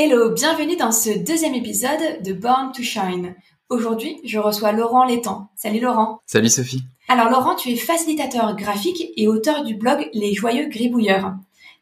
[0.00, 3.34] Hello, bienvenue dans ce deuxième épisode de Born to Shine.
[3.68, 5.50] Aujourd'hui, je reçois Laurent Létang.
[5.56, 6.20] Salut Laurent.
[6.24, 6.84] Salut Sophie.
[7.08, 11.34] Alors Laurent, tu es facilitateur graphique et auteur du blog Les Joyeux Gribouilleurs.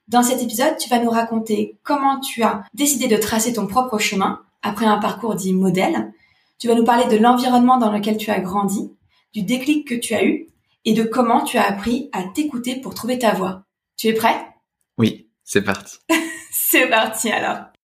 [0.08, 3.98] Dans cet épisode, tu vas nous raconter comment tu as décidé de tracer ton propre
[3.98, 6.10] chemin après un parcours dit modèle.
[6.58, 8.90] Tu vas nous parler de l'environnement dans lequel tu as grandi,
[9.34, 10.46] du déclic que tu as eu
[10.86, 13.64] et de comment tu as appris à t'écouter pour trouver ta voie.
[13.98, 14.38] Tu es prêt?
[14.96, 15.98] Oui, c'est parti.
[16.50, 17.75] c'est parti alors.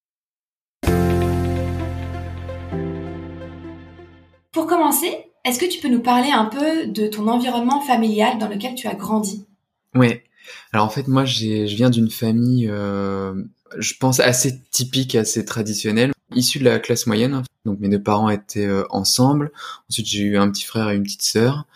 [4.53, 8.49] Pour commencer, est-ce que tu peux nous parler un peu de ton environnement familial dans
[8.49, 9.47] lequel tu as grandi?
[9.95, 10.25] Ouais.
[10.73, 13.35] Alors en fait, moi, je viens d'une famille, euh,
[13.79, 17.43] je pense, assez typique, assez traditionnelle, issue de la classe moyenne.
[17.65, 19.53] Donc mes deux parents étaient euh, ensemble.
[19.89, 21.67] Ensuite, j'ai eu un petit frère et une petite sœur.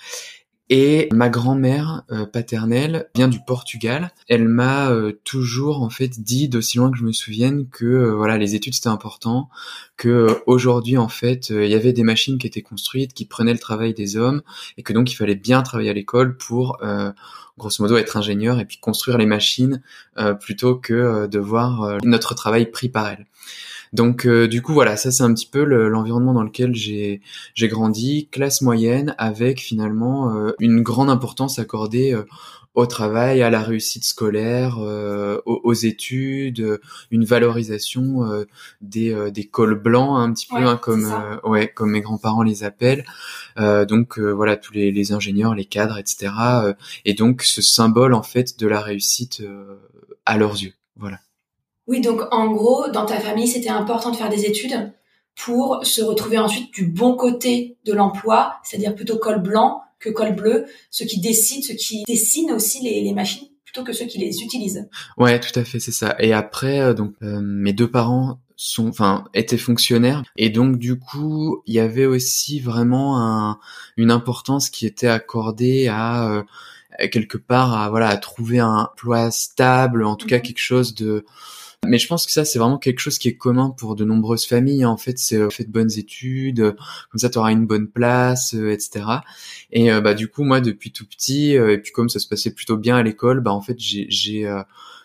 [0.69, 4.11] Et ma grand-mère euh, paternelle vient du Portugal.
[4.29, 8.15] Elle m'a euh, toujours en fait dit d'aussi loin que je me souvienne que euh,
[8.17, 9.49] voilà les études c'était important,
[9.97, 13.61] que aujourd'hui en fait il y avait des machines qui étaient construites qui prenaient le
[13.61, 14.43] travail des hommes
[14.77, 16.79] et que donc il fallait bien travailler à l'école pour
[17.59, 19.83] grosso modo être ingénieur et puis construire les machines
[20.41, 23.27] plutôt que de voir notre travail pris par elle.
[23.93, 27.21] Donc euh, du coup voilà, ça c'est un petit peu l'environnement dans lequel j'ai
[27.55, 32.25] j'ai grandi, classe moyenne avec finalement euh, une grande importance accordée euh,
[32.77, 38.45] au travail, à la réussite scolaire, aux, études, une valorisation
[38.81, 41.13] des, des cols blancs un petit peu hein, comme
[41.45, 43.05] ouais comme mes grands-parents les appellent.
[43.57, 46.33] donc voilà tous les, les, ingénieurs, les cadres, etc.
[47.05, 49.43] et donc ce symbole en fait de la réussite
[50.25, 50.75] à leurs yeux.
[50.97, 51.19] Voilà.
[51.87, 54.93] Oui, donc en gros, dans ta famille, c'était important de faire des études
[55.37, 60.35] pour se retrouver ensuite du bon côté de l'emploi, c'est-à-dire plutôt col blanc que col
[60.35, 64.43] bleu, ceux qui décident, ceux qui dessinent aussi les, machines plutôt que ceux qui les
[64.43, 64.89] utilisent.
[65.17, 66.17] Ouais, tout à fait, c'est ça.
[66.19, 70.99] Et après, euh, donc euh, mes deux parents sont, enfin, étaient fonctionnaires, et donc du
[70.99, 73.59] coup, il y avait aussi vraiment un,
[73.97, 76.43] une importance qui était accordée à euh,
[77.09, 80.43] quelque part à voilà à trouver un emploi stable, en tout cas mhm.
[80.43, 81.27] quelque chose de
[81.87, 84.47] mais je pense que ça, c'est vraiment quelque chose qui est commun pour de nombreuses
[84.47, 84.85] familles.
[84.85, 84.91] Hein.
[84.91, 86.73] En fait, c'est euh, fait de bonnes études, euh,
[87.11, 89.07] comme ça, tu auras une bonne place, euh, etc.
[89.71, 92.77] Et bah du coup, moi, depuis tout petit, et puis comme ça se passait plutôt
[92.77, 94.49] bien à l'école, bah en fait, j'ai j'ai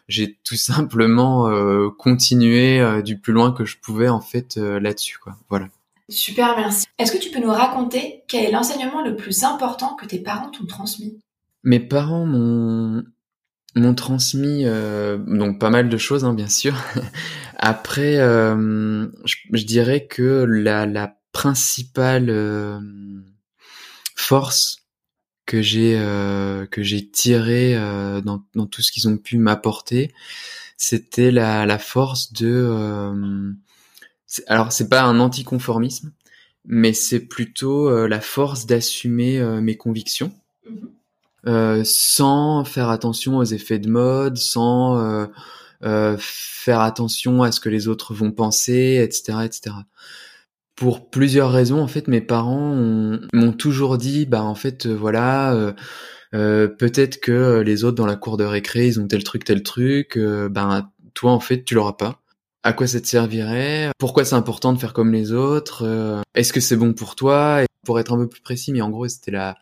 [0.08, 1.50] j'ai tout simplement
[1.98, 5.36] continué du plus loin que je pouvais en fait là-dessus, quoi.
[5.50, 5.68] Voilà.
[6.10, 6.88] Super, merci.
[6.98, 10.50] Est-ce que tu peux nous raconter quel est l'enseignement le plus important que tes parents
[10.50, 11.20] t'ont transmis?
[11.64, 13.04] Mes parents m'ont
[13.76, 16.76] m'ont transmis euh, donc pas mal de choses hein, bien sûr.
[17.58, 22.80] Après, euh, je, dirais que la, la principale euh,
[24.16, 24.78] force
[25.46, 25.94] que j'ai
[26.72, 27.76] que j'ai tirée
[28.24, 30.14] dans, dans tout ce qu'ils ont pu m'apporter,
[30.78, 33.54] c'était la, la force de
[34.48, 36.14] alors c'est pas un anticonformisme,
[36.64, 40.32] mais c'est plutôt la force d'assumer mes convictions.
[40.70, 40.88] Mmh
[41.46, 45.26] sans faire attention aux effets de mode, sans euh,
[45.84, 49.76] euh, faire attention à ce que les autres vont penser, etc., etc.
[50.76, 52.76] Pour plusieurs raisons, en fait, mes parents
[53.34, 55.76] m'ont toujours dit, bah en fait, voilà,
[56.32, 60.18] peut-être que les autres dans la cour de récré, ils ont tel truc, tel truc,
[60.18, 62.18] ben toi, en fait, tu l'auras pas
[62.64, 66.60] à quoi ça te servirait, pourquoi c'est important de faire comme les autres, est-ce que
[66.60, 69.58] c'est bon pour toi, pour être un peu plus précis, mais en gros c'était la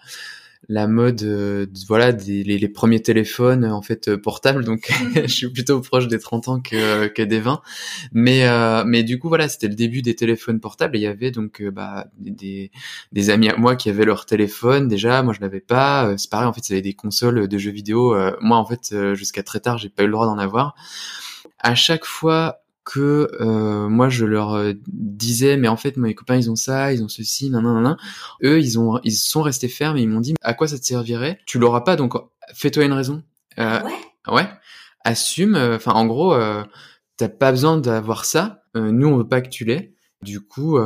[0.70, 4.64] la mode euh, voilà des, les, premiers téléphones en fait euh, portables.
[4.64, 7.62] Donc je suis plutôt proche des 30 ans que, que des 20
[8.14, 10.96] mais euh, mais du coup voilà c'était le début des téléphones portables.
[10.96, 12.72] Et il y avait donc bah des,
[13.12, 15.24] des amis à moi qui avaient leur téléphone déjà.
[15.24, 16.16] Moi je l'avais pas.
[16.18, 18.16] C'est pareil en fait avait des consoles de jeux vidéo.
[18.40, 20.76] Moi en fait jusqu'à très tard j'ai pas eu le droit d'en avoir.
[21.58, 26.38] À chaque fois que euh, moi je leur euh, disais mais en fait mes copains
[26.38, 27.98] ils ont ça ils ont ceci nan nan nan
[28.44, 30.86] eux ils ont ils sont restés fermes et ils m'ont dit à quoi ça te
[30.86, 31.40] servirait?
[31.46, 32.16] Tu l'auras pas donc
[32.56, 33.22] fais-toi une raison.
[33.60, 34.34] Euh, ouais?
[34.34, 34.50] ouais.
[35.04, 36.64] Assume euh, enfin en gros euh,
[37.18, 38.64] t'as pas besoin d'avoir ça.
[38.74, 39.94] Nous on veut pas que tu l'aies.
[40.24, 40.80] Du coup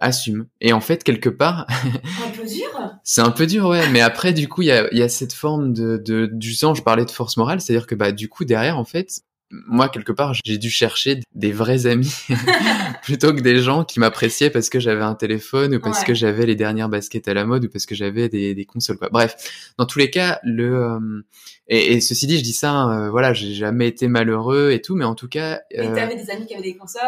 [0.00, 0.46] assume.
[0.60, 2.96] Et en fait quelque part un peu dur.
[3.04, 3.88] c'est un peu dur ouais.
[3.90, 6.78] Mais après du coup il y a, y a cette forme de, de du sens.
[6.78, 9.22] Je parlais de force morale c'est à dire que bah du coup derrière en fait
[9.50, 12.14] moi quelque part j'ai dû chercher des vrais amis
[13.02, 16.46] plutôt que des gens qui m'appréciaient parce que j'avais un téléphone ou parce que j'avais
[16.46, 19.08] les dernières baskets à la mode ou parce que j'avais des, des, consoles quoi.
[19.12, 21.22] Bref, dans tous les cas, le euh,
[21.66, 24.96] et, et, ceci dit, je dis ça, euh, voilà, j'ai jamais été malheureux et tout,
[24.96, 25.60] mais en tout cas.
[25.78, 25.92] Euh...
[25.92, 27.00] Et t'avais des amis qui avaient des consoles.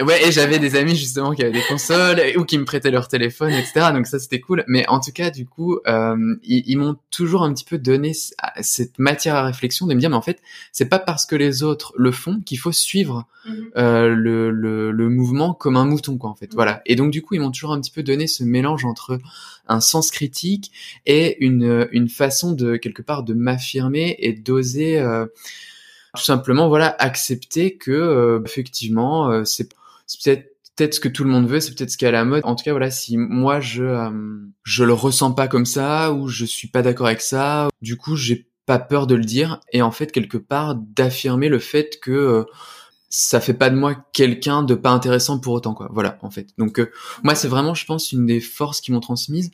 [0.04, 3.06] ouais, et j'avais des amis justement qui avaient des consoles ou qui me prêtaient leur
[3.06, 3.92] téléphone, etc.
[3.92, 4.64] Donc ça c'était cool.
[4.66, 8.12] Mais en tout cas, du coup, euh, ils, ils m'ont toujours un petit peu donné
[8.60, 10.42] cette matière à réflexion de me dire, mais en fait,
[10.72, 13.70] c'est pas parce que les autres le font qu'il faut suivre mhm.
[13.76, 16.46] euh, le, le, le, mouvement comme un mouton, quoi, en fait.
[16.46, 16.56] Mhm.
[16.56, 16.82] Voilà.
[16.84, 19.20] Et donc du coup, ils m'ont toujours un petit peu donné ce mélange entre
[19.70, 20.72] un sens critique
[21.06, 25.26] et une, une façon de quelque part de m'affirmer et d'oser euh,
[26.14, 31.46] tout simplement voilà accepter que euh, effectivement euh, c'est peut-être ce que tout le monde
[31.46, 32.42] veut, c'est peut-être ce qui est à la mode.
[32.44, 34.10] En tout cas, voilà, si moi je
[34.64, 38.16] je le ressens pas comme ça ou je suis pas d'accord avec ça, du coup,
[38.16, 42.46] j'ai pas peur de le dire et en fait quelque part d'affirmer le fait que
[43.10, 45.88] ça fait pas de moi quelqu'un de pas intéressant pour autant quoi.
[45.92, 46.48] Voilà, en fait.
[46.56, 46.80] Donc
[47.22, 49.50] moi c'est vraiment je pense une des forces qui m'ont transmise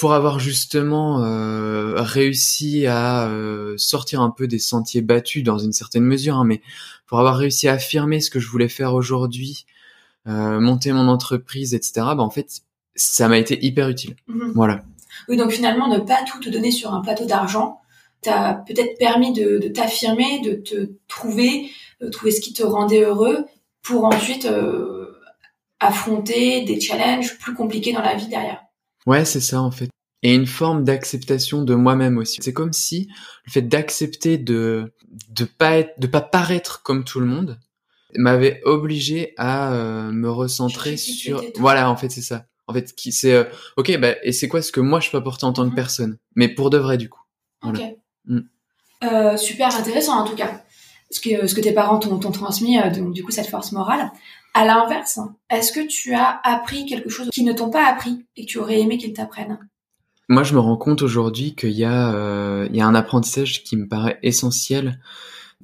[0.00, 5.74] pour avoir justement euh, réussi à euh, sortir un peu des sentiers battus dans une
[5.74, 6.62] certaine mesure, hein, mais
[7.06, 9.66] pour avoir réussi à affirmer ce que je voulais faire aujourd'hui,
[10.26, 11.92] euh, monter mon entreprise, etc.
[11.96, 12.62] Bah en fait,
[12.94, 14.16] ça m'a été hyper utile.
[14.26, 14.52] Mhm.
[14.54, 14.82] Voilà.
[15.28, 17.80] Oui, donc finalement, ne pas tout te donner sur un plateau d'argent,
[18.22, 21.70] t'as peut-être permis de, de t'affirmer, de te trouver,
[22.12, 23.44] trouver ce qui te rendait heureux,
[23.82, 24.48] pour ensuite
[25.80, 28.62] affronter des challenges plus compliqués dans la vie derrière.
[29.06, 29.88] Ouais, c'est ça en fait.
[30.22, 32.38] Et une forme d'acceptation de moi-même aussi.
[32.42, 33.08] C'est comme si
[33.46, 34.92] le fait d'accepter de
[35.30, 37.58] de pas être, de pas paraître comme tout le monde
[38.16, 41.42] m'avait obligé à euh, me recentrer sur.
[41.56, 42.46] Voilà, en fait, c'est ça.
[42.66, 43.44] En fait, qui c'est euh,
[43.76, 43.98] ok.
[43.98, 45.74] Bah, et c'est quoi ce que moi je peux apporter en tant que mhm.
[45.74, 47.22] personne, mais pour de vrai du coup.
[47.62, 47.80] Ok.
[48.26, 48.40] Mm.
[49.02, 50.59] Euh, super intéressant en tout cas.
[51.10, 54.10] Ce que ce que tes parents t'ont transmis, donc du coup cette force morale.
[54.52, 58.46] À l'inverse, est-ce que tu as appris quelque chose qu'ils ne t'ont pas appris et
[58.46, 59.58] que tu aurais aimé qu'ils t'apprennent?
[60.28, 63.64] Moi, je me rends compte aujourd'hui qu'il y a euh, il y a un apprentissage
[63.64, 65.00] qui me paraît essentiel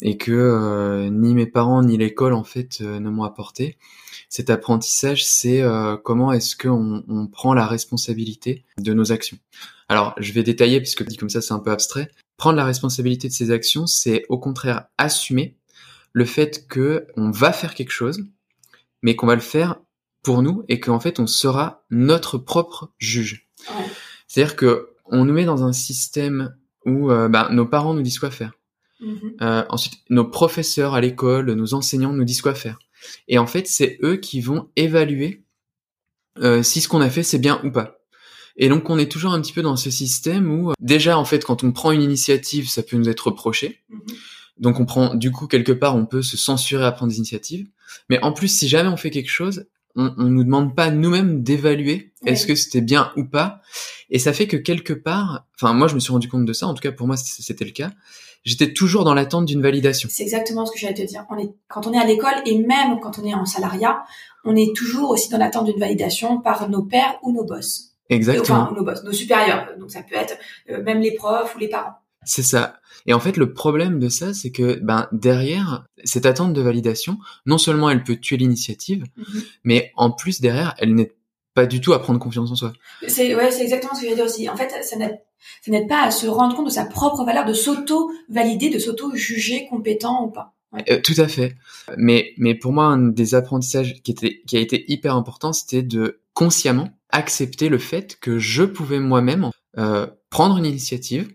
[0.02, 3.78] et que euh, ni mes parents ni l'école en fait euh, ne m'ont apporté.
[4.28, 5.62] Cet apprentissage, c'est
[6.02, 9.38] comment est-ce qu'on on prend la responsabilité de nos actions.
[9.88, 12.10] Alors, je vais détailler puisque dit comme ça, c'est un peu abstrait.
[12.36, 15.56] Prendre la responsabilité de ses actions, c'est au contraire assumer
[16.12, 18.24] le fait que on va faire quelque chose,
[19.02, 19.76] mais qu'on va le faire
[20.22, 23.48] pour nous et qu'en fait on sera notre propre juge.
[24.26, 28.18] C'est-à-dire que on nous met dans un système où euh, bah, nos parents nous disent
[28.18, 28.52] quoi faire.
[29.00, 29.42] Mm-hmm.
[29.42, 32.78] Euh, ensuite, nos professeurs à l'école, nos enseignants nous disent quoi faire.
[33.28, 35.44] Et en fait, c'est eux qui vont évaluer
[36.38, 37.95] euh, si ce qu'on a fait c'est bien ou pas.
[38.56, 41.44] Et donc on est toujours un petit peu dans ce système où déjà en fait
[41.44, 43.82] quand on prend une initiative, ça peut nous être reproché.
[43.90, 44.14] Mm-hmm.
[44.58, 47.66] Donc on prend, du coup, quelque part, on peut se censurer à prendre des initiatives.
[48.08, 49.66] Mais en plus, si jamais on fait quelque chose,
[49.96, 53.60] on, on nous demande pas nous-mêmes d'évaluer est-ce que c'était bien ou pas.
[54.10, 56.66] Et ça fait que quelque part, enfin moi je me suis rendu compte de ça,
[56.66, 57.90] en tout cas pour moi c'était le cas,
[58.44, 60.08] j'étais toujours dans l'attente d'une validation.
[60.12, 61.24] C'est exactement ce que j'allais te dire.
[61.30, 64.04] On est, quand on est à l'école et même quand on est en salariat,
[64.44, 67.95] on est toujours aussi dans l'attente d'une validation par nos pères ou nos boss.
[68.08, 68.62] Exactement.
[68.62, 69.68] Enfin, nos boss, nos supérieurs.
[69.78, 70.36] Donc ça peut être
[70.70, 71.98] euh, même les profs ou les parents.
[72.24, 72.80] C'est ça.
[73.06, 77.18] Et en fait, le problème de ça, c'est que ben derrière cette attente de validation,
[77.46, 79.42] non seulement elle peut tuer l'initiative, mhm.
[79.64, 81.12] mais en plus derrière, elle n'aide
[81.54, 82.72] pas du tout à prendre confiance en soi.
[83.06, 84.48] C'est ouais, c'est exactement ce que j'ai dire aussi.
[84.48, 88.70] En fait, ça n'aide pas à se rendre compte de sa propre valeur, de s'auto-valider,
[88.70, 90.52] de s'auto-juger compétent ou pas.
[90.90, 91.54] Euh, tout à fait.
[91.96, 95.82] Mais mais pour moi, un des apprentissages qui était qui a été hyper important, c'était
[95.82, 101.34] de consciemment accepter le fait que je pouvais moi-même euh, prendre une initiative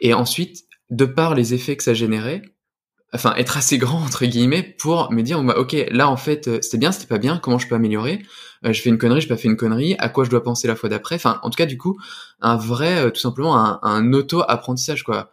[0.00, 2.42] et ensuite de par les effets que ça générait,
[3.12, 6.60] enfin être assez grand entre guillemets pour me dire bah, ok là en fait euh,
[6.62, 8.22] c'était bien c'était pas bien comment je peux améliorer?
[8.64, 10.68] Euh, je fais une connerie je pas fait une connerie à quoi je dois penser
[10.68, 11.16] la fois d'après?
[11.16, 11.98] Enfin en tout cas du coup
[12.40, 15.32] un vrai tout simplement un, un auto apprentissage quoi.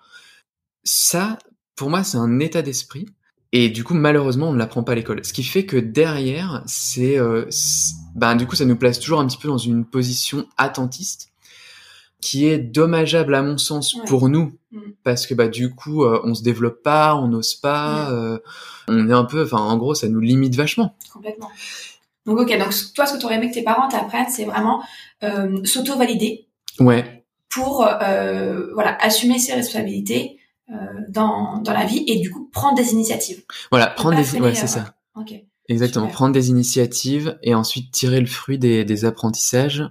[0.84, 1.38] Ça
[1.76, 3.06] pour moi c'est un état d'esprit
[3.52, 5.24] et du coup malheureusement on ne l'apprend pas à l'école.
[5.24, 7.20] Ce qui fait que derrière c'est
[8.16, 11.32] ben du coup ça nous place toujours un petit peu dans une position attentiste
[12.22, 14.80] qui est dommageable à mon sens pour nous mm.
[15.04, 18.40] parce que bah du coup euh, on se développe pas, on n'ose pas, euh,
[18.88, 20.96] on est un peu, enfin en gros ça nous limite vachement.
[21.12, 21.50] Complètement.
[22.26, 24.84] Donc ok, donc toi ce que tu aurais aimé que tes parents t'apprennent, c'est vraiment
[25.24, 26.48] euh, s'auto-valider.
[26.80, 27.26] Ouais.
[27.50, 30.38] Pour euh, voilà assumer ses responsabilités
[31.10, 33.44] dans dans la vie et du coup prendre des initiatives.
[33.72, 34.94] Voilà, prendre des, ouais c'est ça.
[35.16, 35.34] Ok.
[35.70, 39.84] Exactement, prendre des initiatives et ensuite tirer le fruit des, des apprentissages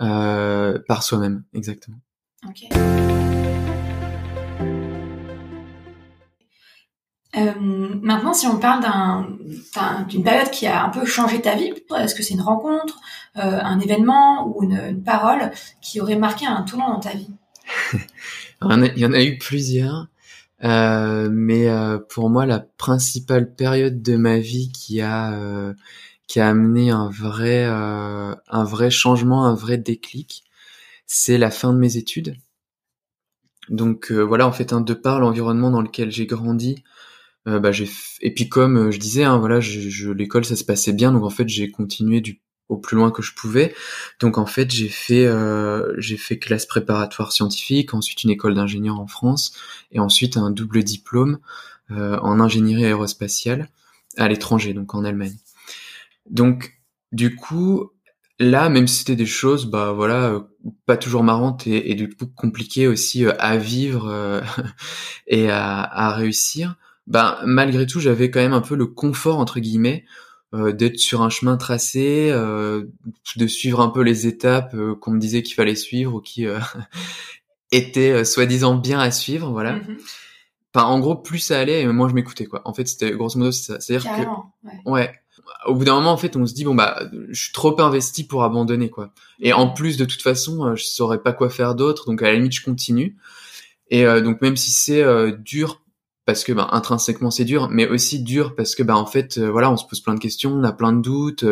[0.00, 1.98] euh, par soi-même, exactement.
[2.48, 2.68] Ok.
[7.36, 7.52] Euh,
[8.02, 8.82] maintenant, si on parle
[10.08, 12.98] d'une période qui a un peu changé ta vie, est-ce que c'est une rencontre,
[13.36, 17.30] euh, un événement ou une, une, parole qui aurait marqué un tournant dans ta vie?
[18.62, 20.08] Il y en a eu plusieurs,
[20.68, 25.74] mais euh, pour moi, la principale période de ma vie qui a euh,
[26.26, 30.44] qui a amené un vrai un vrai changement, un vrai déclic,
[31.06, 32.36] c'est la fin de mes études.
[33.68, 36.82] Donc voilà, en fait, un de par l'environnement dans lequel j'ai grandi,
[37.48, 37.88] euh, bah, j'ai
[38.20, 41.24] et puis comme euh, je disais, hein, voilà, je, l'école ça se passait bien, donc
[41.24, 42.40] en fait j'ai continué du
[42.70, 43.74] au plus loin que je pouvais.
[44.20, 48.98] Donc en fait j'ai fait euh, j'ai fait classe préparatoire scientifique, ensuite une école d'ingénieur
[48.98, 49.52] en France
[49.92, 51.38] et ensuite un double diplôme
[51.92, 53.68] en ingénierie aérospatiale
[54.16, 55.36] à l'étranger, donc en Allemagne.
[56.30, 57.90] Donc du coup
[58.38, 60.46] là, même si c'était des choses, bah voilà,
[60.86, 64.40] pas toujours marrantes et, du coup compliquées aussi à vivre
[65.26, 66.76] et à, à réussir
[67.10, 71.22] ben malgré tout j'avais quand même un peu le confort entre guillemets euh, d'être sur
[71.22, 72.86] un chemin tracé, euh,
[73.36, 76.46] de suivre un peu les étapes euh, qu'on me disait qu'il fallait suivre ou qui
[77.72, 79.78] étaient soi-disant bien à suivre, voilà.
[79.78, 79.96] Mm-hmm.
[80.74, 82.62] Enfin, en gros, plus ça allait, moi je m'écoutais quoi.
[82.64, 83.80] En fait, c'était grosso modo ça.
[83.80, 84.92] C'est-à-dire que ouais.
[84.92, 85.12] ouais.
[85.66, 88.24] Au bout d'un moment, en fait, on se dit bon bah, je suis trop investi
[88.24, 89.12] pour abandonner quoi.
[89.40, 92.34] Et en plus, de toute façon, je saurais pas quoi faire d'autre, donc à la
[92.34, 93.16] limite, je continue.
[93.88, 95.04] Et donc même si c'est
[95.38, 95.80] dur
[96.26, 99.50] parce que ben, intrinsèquement c'est dur, mais aussi dur parce que ben en fait euh,
[99.50, 101.44] voilà on se pose plein de questions, on a plein de doutes.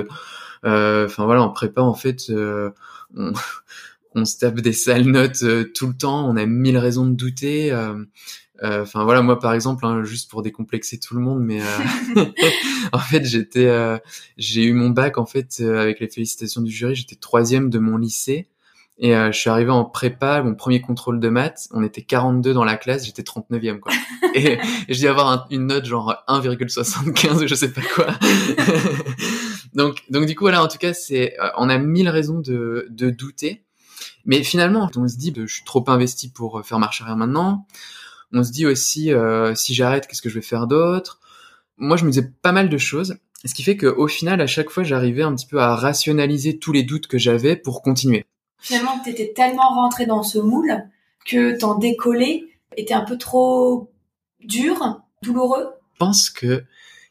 [0.65, 2.71] Euh, enfin voilà en prépa en fait euh,
[3.17, 3.33] on,
[4.15, 5.45] on, se tape des sales notes
[5.75, 7.73] tout le temps, on a mille raisons de douter.
[8.61, 11.61] Enfin voilà moi par exemple hein, juste pour décomplexer tout le monde, mais
[12.93, 14.01] en fait j'étais
[14.37, 17.97] j'ai eu mon bac en fait avec les félicitations du jury, j'étais troisième de mon
[17.97, 18.49] lycée.
[19.01, 22.53] Et euh, je suis arrivé en prépa, mon premier contrôle de maths, on était 42
[22.53, 23.93] dans la classe, j'étais 39e quoi.
[24.35, 28.07] et, je dis avoir une note genre 1,75 ou je sais pas quoi.
[29.75, 32.89] donc donc du coup voilà, en tout cas c'est euh, on a mille raisons de
[32.91, 33.65] de douter.
[34.25, 37.67] Mais finalement, on se dit je suis trop investi pour faire marche arrière maintenant.
[38.33, 41.21] On se dit aussi euh, si j'arrête, qu'est-ce que je vais faire d'autre?
[41.79, 43.17] Moi, je me disais pas mal de choses.
[43.45, 46.73] Ce qui fait qu'au final, à chaque fois, j'arrivais un petit peu à rationaliser tous
[46.73, 48.27] les doutes que j'avais pour continuer.
[48.61, 50.85] Finalement, tu étais tellement rentré dans ce moule
[51.27, 53.91] que t'en décoller était un peu trop
[54.41, 55.69] dur, douloureux.
[55.95, 56.65] Je pense que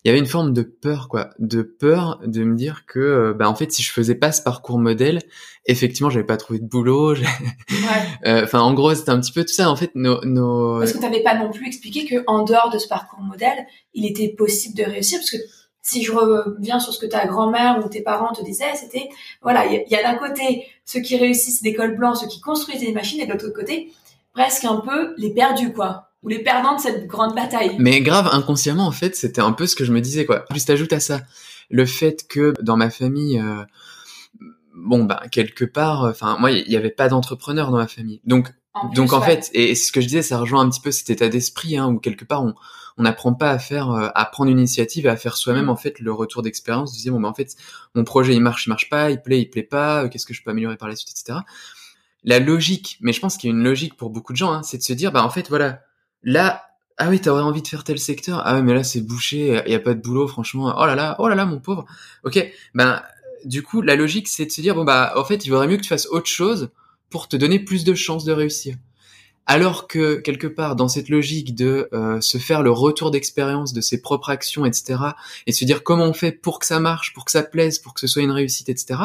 [0.03, 3.33] il y avait une forme de peur, quoi, de peur de me dire que, euh,
[3.33, 5.21] bah, en fait, si je faisais pas ce parcours modèle,
[5.65, 7.15] effectivement, j'avais pas trouvé de boulot.
[8.25, 9.69] Euh, enfin, en gros, c'était un petit peu tout ça.
[9.69, 10.79] En fait, nos, nos...
[10.79, 14.05] parce que t'avais pas non plus expliqué que en dehors de ce parcours modèle, il
[14.05, 15.37] était possible de réussir, parce que
[15.87, 19.07] si je reviens sur ce que ta grand-mère ou tes parents te disaient, c'était
[19.41, 22.81] voilà, il y, a, d'un côté ceux qui réussissent des cols blancs, ceux qui construisent
[22.81, 23.93] des machines, et de l'autre côté
[24.33, 27.75] presque un peu les perdus quoi, ou les perdants de cette grande bataille.
[27.79, 30.39] Mais grave inconsciemment en fait, c'était un peu ce que je me disais quoi.
[30.45, 31.21] Plus t'ajoutes à ça
[31.69, 33.63] le fait que dans ma famille euh,
[34.75, 38.53] bon bah quelque part enfin moi il y avait pas d'entrepreneur dans ma famille donc
[38.93, 41.27] donc en fait et ce que je disais ça rejoint un petit peu cet état
[41.27, 42.53] d'esprit hein, où quelque part on
[42.97, 45.69] on n'apprend pas à faire, euh, à prendre une initiative et à faire soi-même mm.
[45.69, 47.55] en fait le retour d'expérience, de dire bon ben en fait
[47.95, 50.33] mon projet il marche, il marche pas, il plaît, il plaît pas, euh, qu'est-ce que
[50.33, 51.39] je peux améliorer par la suite, etc.
[52.23, 54.63] La logique, mais je pense qu'il y a une logique pour beaucoup de gens, hein,
[54.63, 55.81] c'est de se dire bah en fait voilà
[56.23, 56.63] là
[56.99, 58.41] ah oui, t'aurais envie de faire tel secteur.
[58.43, 60.73] Ah oui, mais là c'est bouché, il y a pas de boulot, franchement.
[60.79, 61.85] Oh là là, oh là là, mon pauvre.
[62.23, 63.03] Ok, ben
[63.45, 65.77] du coup la logique c'est de se dire bon bah en fait il vaudrait mieux
[65.77, 66.69] que tu fasses autre chose
[67.09, 68.75] pour te donner plus de chances de réussir.
[69.49, 73.79] Alors que quelque part dans cette logique de euh, se faire le retour d'expérience de
[73.79, 74.99] ses propres actions, etc.,
[75.47, 77.93] et se dire comment on fait pour que ça marche, pour que ça plaise, pour
[77.93, 78.99] que ce soit une réussite, etc.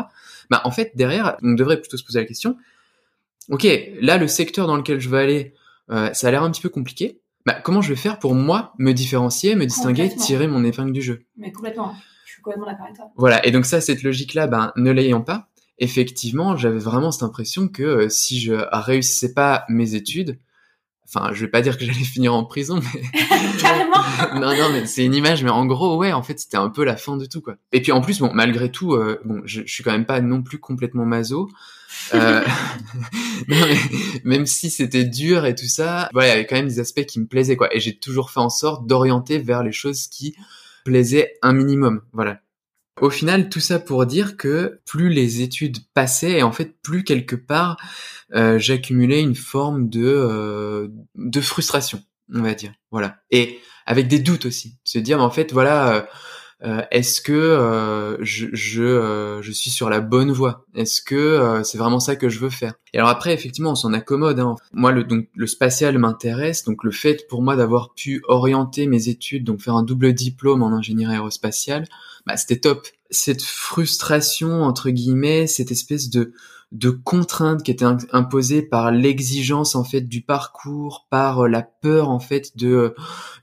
[0.50, 2.56] Bah en fait derrière, on devrait plutôt se poser la question.
[3.50, 3.66] Ok,
[4.00, 5.54] là le secteur dans lequel je veux aller,
[5.90, 7.20] euh, ça a l'air un petit peu compliqué.
[7.46, 11.02] Bah, comment je vais faire pour moi me différencier, me distinguer, tirer mon épingle du
[11.02, 11.24] jeu?
[11.36, 11.94] Mais complètement.
[12.24, 13.10] Je suis complètement d'accord avec toi.
[13.16, 13.44] Voilà.
[13.46, 15.48] Et donc ça, cette logique-là, ben ne l'ayant pas,
[15.82, 20.38] effectivement, j'avais vraiment cette impression que euh, si je réussissais pas mes études,
[21.04, 23.02] enfin, je vais pas dire que j'allais finir en prison, mais
[23.60, 23.96] carrément.
[24.34, 26.84] non, non, mais c'est une image, mais en gros, ouais, en fait, c'était un peu
[26.84, 27.56] la fin de tout, quoi.
[27.72, 30.20] Et puis en plus, bon, malgré tout, euh, bon, je, je, suis quand même pas
[30.20, 31.50] non plus complètement maso.
[32.14, 32.42] Euh...
[33.48, 33.76] non, mais
[34.24, 37.04] même si c'était dur et tout ça, voilà, il y avait quand même des aspects
[37.04, 37.74] qui me plaisaient, quoi.
[37.74, 40.36] Et j'ai toujours fait en sorte d'orienter vers les choses qui
[40.84, 42.41] plaisaient un minimum, voilà.
[43.00, 47.04] Au final, tout ça pour dire que plus les études passaient, et en fait, plus
[47.04, 47.76] quelque part,
[48.34, 52.72] euh, j'accumulais une forme de euh, de frustration, on va dire.
[52.90, 53.18] Voilà.
[53.30, 54.78] Et avec des doutes aussi.
[54.84, 56.06] Se dire, en fait, voilà,
[56.90, 60.64] est-ce que je je, je suis sur la bonne voie?
[60.74, 62.74] Est-ce que c'est vraiment ça que je veux faire?
[62.94, 64.38] Et alors après, effectivement, on s'en accommode.
[64.38, 64.56] Hein.
[64.72, 69.08] Moi, le donc le spatial m'intéresse, donc le fait pour moi d'avoir pu orienter mes
[69.08, 71.86] études, donc faire un double diplôme en ingénierie aérospatiale,
[72.26, 72.86] bah, c'était top.
[73.12, 76.34] Cette frustration entre guillemets, cette espèce de
[76.72, 82.08] de contraintes qui étaient imposées par l'exigence en fait du parcours, par euh, la peur
[82.08, 82.94] en fait de euh,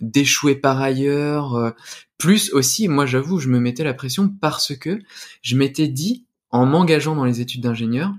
[0.01, 1.69] d'échouer par ailleurs, euh,
[2.17, 4.99] plus aussi moi j'avoue je me mettais la pression parce que
[5.43, 8.11] je m'étais dit en m'engageant dans les études d'ingénieur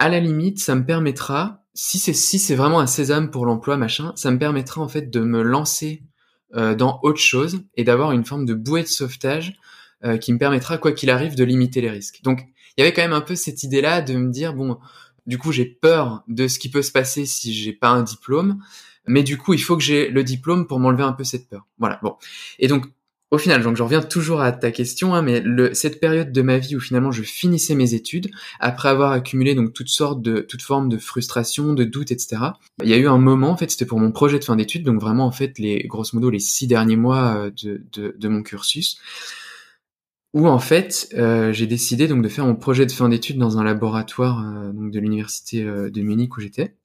[0.00, 3.76] à la limite ça me permettra si c'est si c'est vraiment un sésame pour l'emploi
[3.76, 6.02] machin, ça me permettra en fait de me lancer
[6.54, 9.58] dans autre chose et d'avoir une forme de bouée de sauvetage
[10.20, 12.20] qui me permettra quoi qu'il arrive de limiter les risques.
[12.22, 14.78] Donc il y avait quand même un peu cette idée-là de me dire bon,
[15.26, 18.62] du coup j'ai peur de ce qui peut se passer si j'ai pas un diplôme,
[19.06, 21.66] mais du coup il faut que j'ai le diplôme pour m'enlever un peu cette peur.
[21.78, 22.16] Voilà, bon.
[22.58, 22.86] Et donc
[23.32, 26.42] au final, donc je reviens toujours à ta question, hein, mais le, cette période de
[26.42, 30.40] ma vie où finalement je finissais mes études, après avoir accumulé donc toutes sortes de
[30.40, 32.36] toutes formes de frustration, de doutes, etc.
[32.84, 34.84] Il y a eu un moment, en fait, c'était pour mon projet de fin d'études,
[34.84, 38.28] donc vraiment en fait les grosso modo les six derniers mois euh, de, de, de
[38.28, 39.00] mon cursus,
[40.36, 43.56] où en fait euh, j'ai décidé donc de faire mon projet de fin d'études dans
[43.56, 46.76] un laboratoire euh, donc de l'université euh, de Munich où j'étais.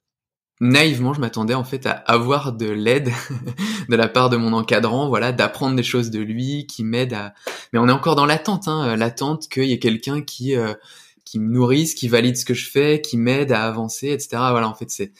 [0.62, 3.10] Naïvement, je m'attendais en fait à avoir de l'aide
[3.90, 7.34] de la part de mon encadrant, voilà, d'apprendre des choses de lui, qui m'aide à.
[7.72, 10.54] Mais on est encore dans l'attente, hein, l'attente qu'il y ait quelqu'un qui
[11.24, 14.28] qui me nourrisse, qui valide ce que je fais, qui m'aide à avancer, etc.
[14.50, 15.12] Voilà, en fait c'est.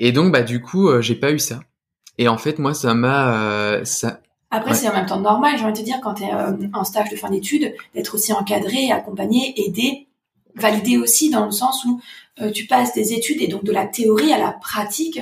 [0.00, 1.60] Et donc bah du coup j'ai pas eu ça.
[2.18, 4.20] Et en fait moi ça m'a ça
[4.54, 6.52] après, c'est en même temps normal, j'ai envie de te dire, quand tu es euh,
[6.72, 10.06] en stage de fin d'études, d'être aussi encadré, accompagné, aidé,
[10.54, 12.00] validé aussi dans le sens où
[12.40, 15.20] euh, tu passes des études et donc de la théorie à la pratique.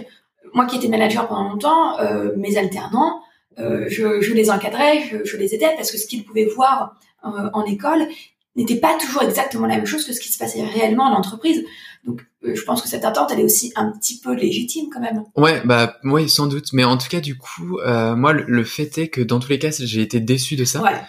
[0.53, 3.23] Moi qui étais manager pendant longtemps, euh, mes alternants,
[3.59, 7.65] je, je, les encadrais, je, je, les aidais parce que ce qu'ils pouvaient voir en
[7.65, 8.09] école
[8.57, 11.63] n'était pas toujours exactement la même chose que ce qui se passait réellement en entreprise.
[12.05, 15.01] Donc, euh, je pense que cette attente, elle est aussi un petit peu légitime quand
[15.01, 15.23] même.
[15.37, 16.73] Ouais, bah oui, sans doute.
[16.73, 19.59] Mais en tout cas, du coup, euh, moi, le, fait est que dans tous les
[19.59, 20.83] cas, j'ai été déçu de ça.
[20.83, 21.01] Ouais.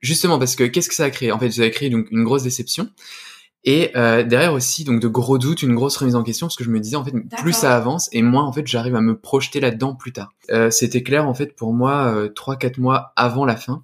[0.00, 1.32] Justement parce que qu'est-ce que ça a créé?
[1.32, 2.88] En fait, ça a créé donc une grosse déception.
[3.64, 6.64] Et euh, derrière aussi donc de gros doutes, une grosse remise en question parce que
[6.64, 9.16] je me disais en fait plus ça avance et moins en fait j'arrive à me
[9.16, 10.34] projeter là-dedans plus tard.
[10.50, 13.82] Euh, C'était clair en fait pour moi euh, trois quatre mois avant la fin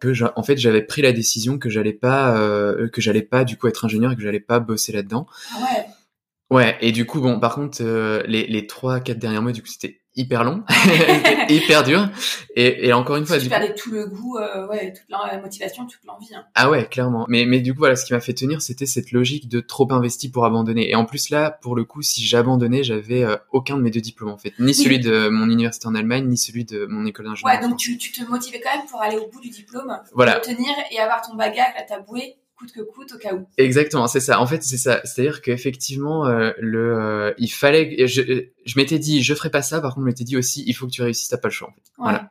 [0.00, 3.56] que en fait j'avais pris la décision que j'allais pas euh, que j'allais pas du
[3.56, 5.26] coup être ingénieur et que j'allais pas bosser là-dedans.
[5.52, 5.86] Ah ouais.
[6.50, 9.62] Ouais, et du coup bon par contre euh, les les trois quatre derniers mois du
[9.62, 10.62] coup c'était hyper long,
[11.48, 12.08] hyper dur.
[12.54, 15.86] Et, et encore une fois, tu perdais tout le goût, euh, ouais, toute la motivation,
[15.86, 16.34] toute l'envie.
[16.34, 16.44] Hein.
[16.54, 17.24] Ah ouais, clairement.
[17.28, 19.90] Mais mais du coup voilà, ce qui m'a fait tenir, c'était cette logique de trop
[19.92, 20.90] investi pour abandonner.
[20.90, 24.00] Et en plus là, pour le coup, si j'abandonnais, j'avais euh, aucun de mes deux
[24.00, 27.26] diplômes en fait, ni celui de mon université en Allemagne, ni celui de mon école
[27.26, 27.54] d'ingénieur.
[27.54, 30.40] Ouais, donc tu, tu te motivais quand même pour aller au bout du diplôme, voilà.
[30.40, 33.46] pour tenir et avoir ton bagage, la tabouée coûte que coûte au cas où.
[33.56, 34.40] Exactement, c'est ça.
[34.40, 35.00] En fait, c'est ça.
[35.04, 38.22] C'est-à-dire qu'effectivement, euh, le, euh, il fallait, je,
[38.64, 39.80] je m'étais dit, je ferai pas ça.
[39.80, 41.28] Par contre, je m'étais dit aussi, il faut que tu réussisses.
[41.28, 41.68] T'as pas le choix.
[41.68, 41.82] En fait.
[41.98, 42.30] Voilà.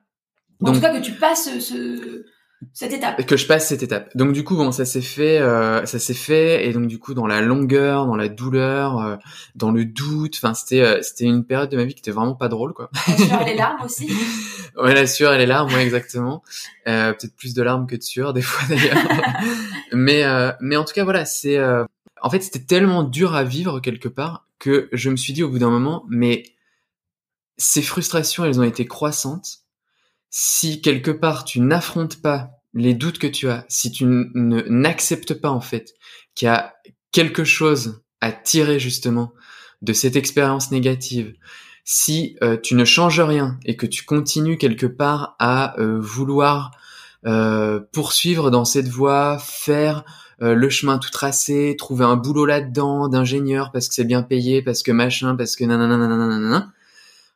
[0.60, 2.26] Donc, en tout cas, que tu passes ce,
[2.74, 3.24] cette étape.
[3.26, 4.16] Que je passe cette étape.
[4.16, 7.14] Donc du coup bon ça s'est fait, euh, ça s'est fait et donc du coup
[7.14, 9.16] dans la longueur, dans la douleur, euh,
[9.56, 10.36] dans le doute.
[10.38, 12.90] Enfin c'était euh, c'était une période de ma vie qui était vraiment pas drôle quoi.
[13.08, 14.12] La sueur et les larmes aussi.
[14.78, 16.44] ouais la sueur et les larmes ouais exactement.
[16.86, 18.98] Peut-être plus de larmes que de sueur des fois d'ailleurs.
[19.94, 20.24] mais
[20.60, 24.48] mais en tout cas voilà c'est en fait c'était tellement dur à vivre quelque part
[24.58, 26.44] que je me suis dit au bout d'un moment mais
[27.58, 29.67] ces frustrations elles ont été croissantes
[30.30, 35.50] si quelque part tu n'affrontes pas les doutes que tu as, si tu n'acceptes pas
[35.50, 35.94] en fait
[36.36, 36.76] qu'il y a
[37.12, 39.34] quelque chose à tirer justement
[39.82, 41.34] de cette expérience négative,
[41.84, 46.72] si euh, tu ne changes rien et que tu continues quelque part à euh, vouloir
[47.26, 50.04] euh, poursuivre dans cette voie, faire
[50.40, 54.84] le chemin tout tracé, trouver un boulot là-dedans d'ingénieur parce que c'est bien payé, parce
[54.84, 56.72] que machin, parce que nanana,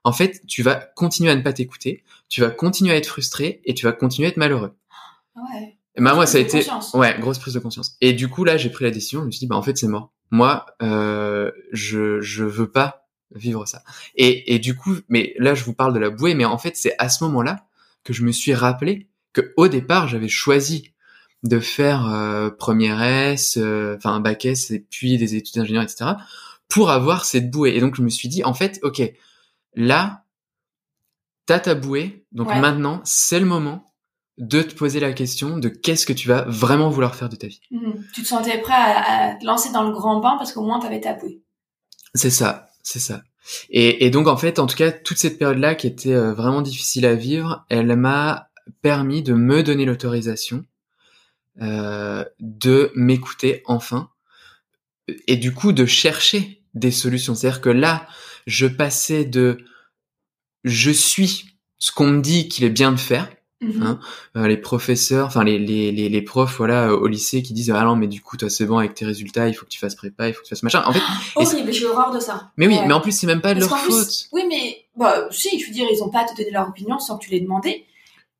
[0.03, 3.61] en fait, tu vas continuer à ne pas t'écouter, tu vas continuer à être frustré
[3.65, 4.73] et tu vas continuer à être malheureux.
[5.35, 5.77] Ah ouais.
[5.97, 7.95] bah moi ça a été ouais grosse prise de conscience.
[8.01, 9.77] Et du coup là j'ai pris la décision, je me suis dit bah en fait
[9.77, 10.11] c'est mort.
[10.29, 13.83] Moi euh, je je veux pas vivre ça.
[14.15, 16.75] Et et du coup mais là je vous parle de la bouée mais en fait
[16.75, 17.65] c'est à ce moment-là
[18.03, 20.91] que je me suis rappelé que au départ j'avais choisi
[21.43, 25.83] de faire euh, première S, euh, enfin un bac S et puis des études d'ingénieur
[25.83, 26.11] etc.
[26.67, 27.75] pour avoir cette bouée.
[27.75, 29.01] Et donc je me suis dit en fait ok
[29.75, 30.25] là
[31.45, 33.91] t'as ta bouée donc maintenant c'est le moment
[34.37, 37.47] de te poser la question de qu'est-ce que tu vas vraiment vouloir faire de ta
[37.47, 37.61] vie.
[37.69, 38.03] Mhm.
[38.13, 40.87] Tu te sentais prêt à, te lancer dans le grand bain parce qu'au moins tu
[40.87, 41.41] avais ta bouée.
[42.15, 43.21] C'est ça, c'est ça.
[43.69, 47.05] Et, donc en fait, en tout cas, toute cette période-là qui était euh, vraiment difficile
[47.05, 48.49] à vivre, elle m'a
[48.81, 50.65] permis de me donner l'autorisation
[51.61, 54.09] euh, de m'écouter enfin
[55.27, 57.35] et du coup de chercher des solutions.
[57.35, 58.07] C'est-à-dire que là,
[58.47, 59.57] je passais de
[60.63, 61.45] je suis
[61.79, 63.29] ce qu'on me dit qu'il est bien de faire.
[63.63, 63.83] Mhm.
[63.83, 63.99] Hein,
[64.37, 67.69] euh, les professeurs, enfin les, les, les, les profs voilà euh, au lycée qui disent
[67.69, 69.77] ah non mais du coup toi c'est bon avec tes résultats il faut que tu
[69.77, 72.19] fasses prépa il faut que tu fasses machin en fait c'est- Horrible, j'ai horreur de
[72.19, 72.49] ça.
[72.57, 72.87] mais oui Ouais.
[72.87, 75.27] mais en plus c'est même pas de Parce leur qu'en plus- faute Oui, mais bah,
[75.29, 77.29] si, je veux dire, ils ont pas à te donner leur opinion sans que tu
[77.29, 77.85] l'aies demandé.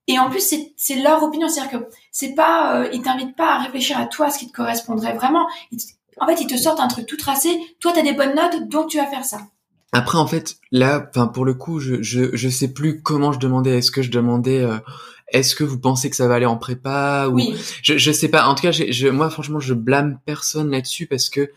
[0.07, 0.43] Et en plus,
[0.75, 4.31] c'est leur opinion, c'est-à-dire que c'est pas, euh, ils t'invitent pas à réfléchir à toi
[4.31, 5.47] ce qui te correspondrait vraiment.
[5.71, 5.79] Ils
[6.19, 7.49] en fait, ils te sortent un truc tout tracé.
[7.79, 9.41] Toi, t'as des bonnes notes, donc tu vas faire ça.
[9.91, 13.39] Après, en fait, là, enfin, pour le coup, je, je, je sais plus comment je
[13.39, 13.77] demandais.
[13.77, 14.77] Est-ce que je demandais, euh,
[15.31, 18.29] est-ce que vous pensez que ça va aller en prépa ou Oui, je, je sais
[18.29, 18.47] pas.
[18.47, 21.51] En tout cas, je, moi, franchement, je blâme personne là-dessus parce que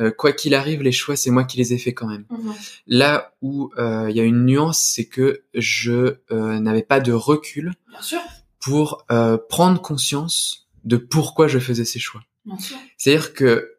[0.00, 2.24] euh, quoi qu'il arrive, les choix, c'est moi qui les ai faits quand même.
[2.30, 2.54] Mhm.
[2.86, 7.12] Là où euh, il y a une nuance, c'est que je euh, n'avais pas de
[7.12, 8.20] recul bien sûr,
[8.60, 12.22] pour euh, prendre conscience de pourquoi je faisais ces choix.
[12.96, 13.74] C'est-à-dire que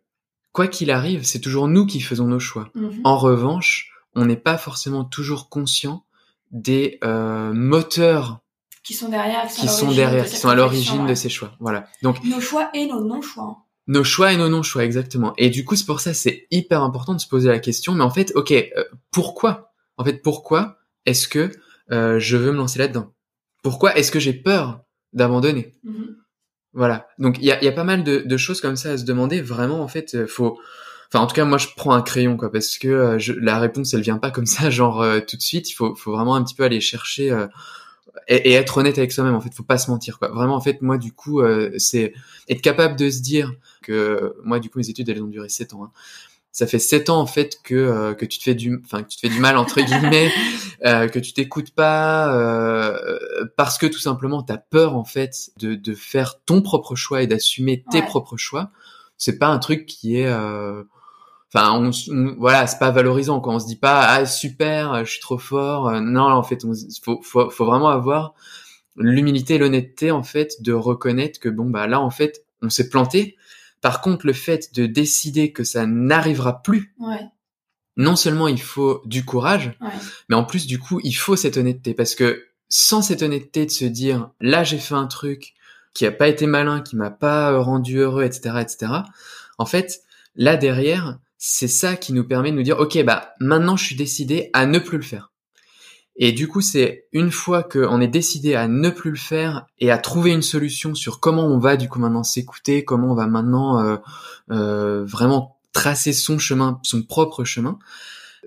[0.52, 2.70] quoi qu'il arrive, c'est toujours nous qui faisons nos choix.
[2.76, 3.02] Mhm.
[3.04, 6.04] En revanche, on n'est pas forcément toujours conscient
[6.52, 8.40] des euh, moteurs
[8.84, 11.10] Qui sont derrière, qui sont derrière, de qui sont à l'origine ouais.
[11.10, 11.56] de ces choix.
[11.60, 11.88] Voilà.
[12.02, 13.66] Donc Nos choix et nos non-choix.
[13.88, 15.34] nos choix et nos non-choix, exactement.
[15.38, 17.94] Et du coup, c'est pour ça, c'est hyper important de se poser la question.
[17.94, 19.74] Mais en fait, ok, euh, pourquoi?
[19.98, 21.52] En fait, pourquoi est-ce que
[21.92, 23.14] euh, je veux me lancer là-dedans?
[23.64, 24.82] Pourquoi est-ce que j'ai peur
[25.14, 25.74] d'abandonner?
[25.84, 26.16] Mhm.
[26.74, 27.08] Voilà.
[27.18, 29.04] Donc il y a, y a pas mal de, de choses comme ça à se
[29.06, 29.42] demander.
[29.42, 30.60] Vraiment, en fait, euh, faut.
[31.12, 33.58] Enfin, en tout cas, moi, je prends un crayon, quoi, parce que euh, je, la
[33.60, 35.70] réponse, elle vient pas comme ça, genre euh, tout de suite.
[35.70, 37.48] Il faut, faut vraiment un petit peu aller chercher euh,
[38.28, 39.36] et, et être honnête avec soi-même.
[39.36, 40.30] En fait, faut pas se mentir, quoi.
[40.30, 42.14] Vraiment, en fait, moi, du coup, euh, c'est
[42.48, 45.74] être capable de se dire que moi, du coup, mes études, elles ont duré sept
[45.74, 45.84] ans.
[45.86, 45.92] hein.
[46.52, 49.08] Ça fait sept ans en fait que euh, que tu te fais du, enfin que
[49.08, 50.32] tu te fais du mal entre guillemets,
[50.86, 52.98] euh, que tu t'écoutes pas euh,
[53.56, 57.28] parce que tout simplement t'as peur en fait de de faire ton propre choix et
[57.28, 58.06] d'assumer tes Ouais.
[58.06, 58.72] propres choix.
[59.16, 60.84] C'est pas un truc qui est, euh,
[61.54, 65.22] enfin on, voilà, c'est pas valorisant quand on se dit pas ah super, je suis
[65.22, 65.92] trop fort.
[66.02, 68.34] Non, en fait, on, faut faut faut vraiment avoir
[68.98, 72.90] l'humilité et l'honnêteté en fait de reconnaître que bon bah là en fait on s'est
[72.90, 73.38] planté.
[73.82, 77.22] Par contre, le fait de décider que ça n'arrivera plus, Ouais,
[77.96, 79.90] non seulement il faut du courage, ouais.
[80.28, 83.72] mais en plus du coup il faut cette honnêteté parce que sans cette honnêteté de
[83.72, 85.54] se dire là j'ai fait un truc
[85.94, 88.94] qui a pas été malin, qui m'a pas euh, rendu heureux, etc., etc.
[89.58, 90.02] En fait,
[90.36, 93.96] là derrière, c'est ça qui nous permet de nous dire ok bah maintenant je suis
[93.96, 95.32] décidé à ne plus le faire.
[96.22, 99.90] Et du coup, c'est une fois qu'on est décidé à ne plus le faire et
[99.90, 103.26] à trouver une solution sur comment on va du coup maintenant s'écouter, comment on va
[103.26, 103.96] maintenant euh,
[104.52, 107.80] euh, vraiment tracer son chemin, son propre chemin.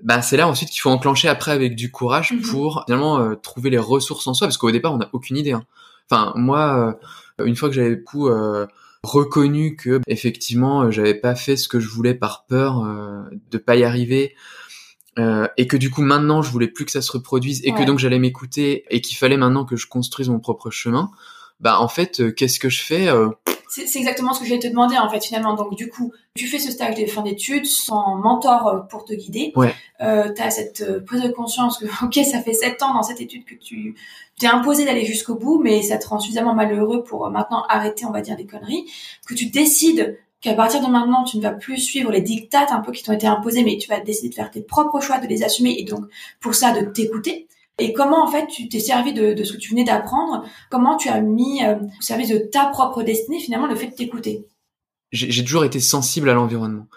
[0.03, 2.41] Bah c'est là ensuite qu'il faut enclencher après avec du courage Mhm.
[2.43, 5.53] pour finalement euh, trouver les ressources en soi parce qu'au départ on n'a aucune idée.
[5.53, 5.65] hein.
[6.11, 6.95] Enfin moi,
[7.39, 8.67] euh, une fois que j'avais du coup euh,
[9.03, 13.57] reconnu que effectivement euh, j'avais pas fait ce que je voulais par peur euh, de
[13.57, 14.33] pas y arriver
[15.19, 17.83] euh, et que du coup maintenant je voulais plus que ça se reproduise et que
[17.83, 21.11] donc j'allais m'écouter et qu'il fallait maintenant que je construise mon propre chemin
[21.63, 23.29] bah en fait euh, qu'est-ce que je fais Euh,
[23.69, 25.55] C'est exactement ce que j'allais te demander en fait finalement.
[25.55, 29.13] Donc du coup, tu fais ce stage de fin d'études sans mentor euh, pour te
[29.13, 29.53] guider.
[29.55, 29.73] Ouais.
[30.01, 33.21] Euh, tu as cette prise de conscience que ok, ça fait sept ans dans cette
[33.21, 33.95] étude que tu
[34.37, 38.11] t'es imposé d'aller jusqu'au bout, mais ça te rend suffisamment malheureux pour maintenant arrêter, on
[38.11, 38.85] va dire, des conneries.
[39.27, 42.81] Que tu décides qu'à partir de maintenant, tu ne vas plus suivre les dictates un
[42.81, 45.27] peu qui t'ont été imposés, mais tu vas décider de faire tes propres choix, de
[45.27, 46.03] les assumer et donc
[46.41, 47.47] pour ça de t'écouter.
[47.79, 50.45] Et comment en fait tu t'es servi de, de ce que tu venais d'apprendre?
[50.69, 53.95] Comment tu as mis euh, au service de ta propre destinée finalement le fait de
[53.95, 54.45] t'écouter?
[55.11, 56.87] J'ai toujours été sensible à l'environnement.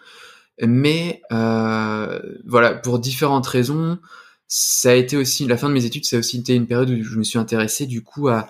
[0.62, 3.98] Mais euh, voilà, pour différentes raisons,
[4.48, 6.88] ça a été aussi la fin de mes études, ça a aussi été une période
[6.88, 8.48] où je me suis intéressé du coup à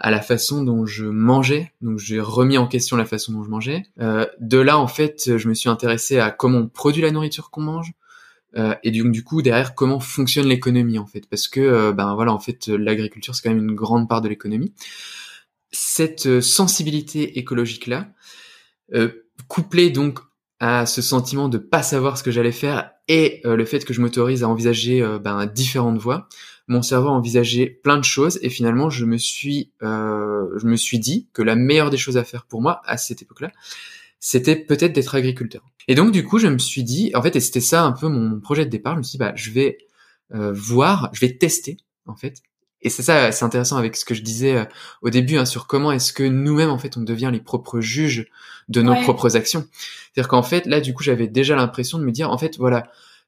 [0.00, 1.72] à la façon dont je mangeais.
[1.82, 3.84] Donc j'ai remis en question la façon dont je mangeais.
[4.00, 7.50] Euh, de là en fait, je me suis intéressé à comment on produit la nourriture
[7.50, 7.92] qu'on mange.
[8.56, 11.28] Euh, et du, du coup derrière comment fonctionne l'économie en fait?
[11.28, 14.28] Parce que euh, ben voilà en fait l'agriculture c'est quand même une grande part de
[14.28, 14.74] l'économie.
[15.70, 18.08] Cette euh, sensibilité écologique là
[18.94, 19.08] euh,
[19.46, 20.18] couplé donc
[20.58, 24.02] à ce sentiment de pas savoir ce que j'allais faire et le fait que je
[24.02, 26.28] m'autorise à envisager ben, différentes voies,
[26.68, 30.98] mon cerveau a envisagé plein de choses et finalement je me suis je me suis
[30.98, 33.52] dit que la meilleure des choses à faire pour moi à cette époque-là,
[34.20, 35.62] c'était peut-être d'être agriculteur.
[35.88, 38.06] Et donc du coup je me suis dit en fait et c'était ça un peu
[38.08, 39.78] mon projet de départ, je me suis dit bah je vais
[40.34, 42.42] euh, voir, je vais tester en fait.
[42.82, 44.64] Et c'est ça, c'est intéressant avec ce que je disais euh,
[45.02, 48.26] au début hein, sur comment est-ce que nous-mêmes en fait on devient les propres juges
[48.68, 49.02] de nos Ouais.
[49.02, 49.66] propres actions.
[50.14, 52.84] C'est-à-dire qu'en fait, là, du coup, j'avais déjà l'impression de me dire, en fait, voilà,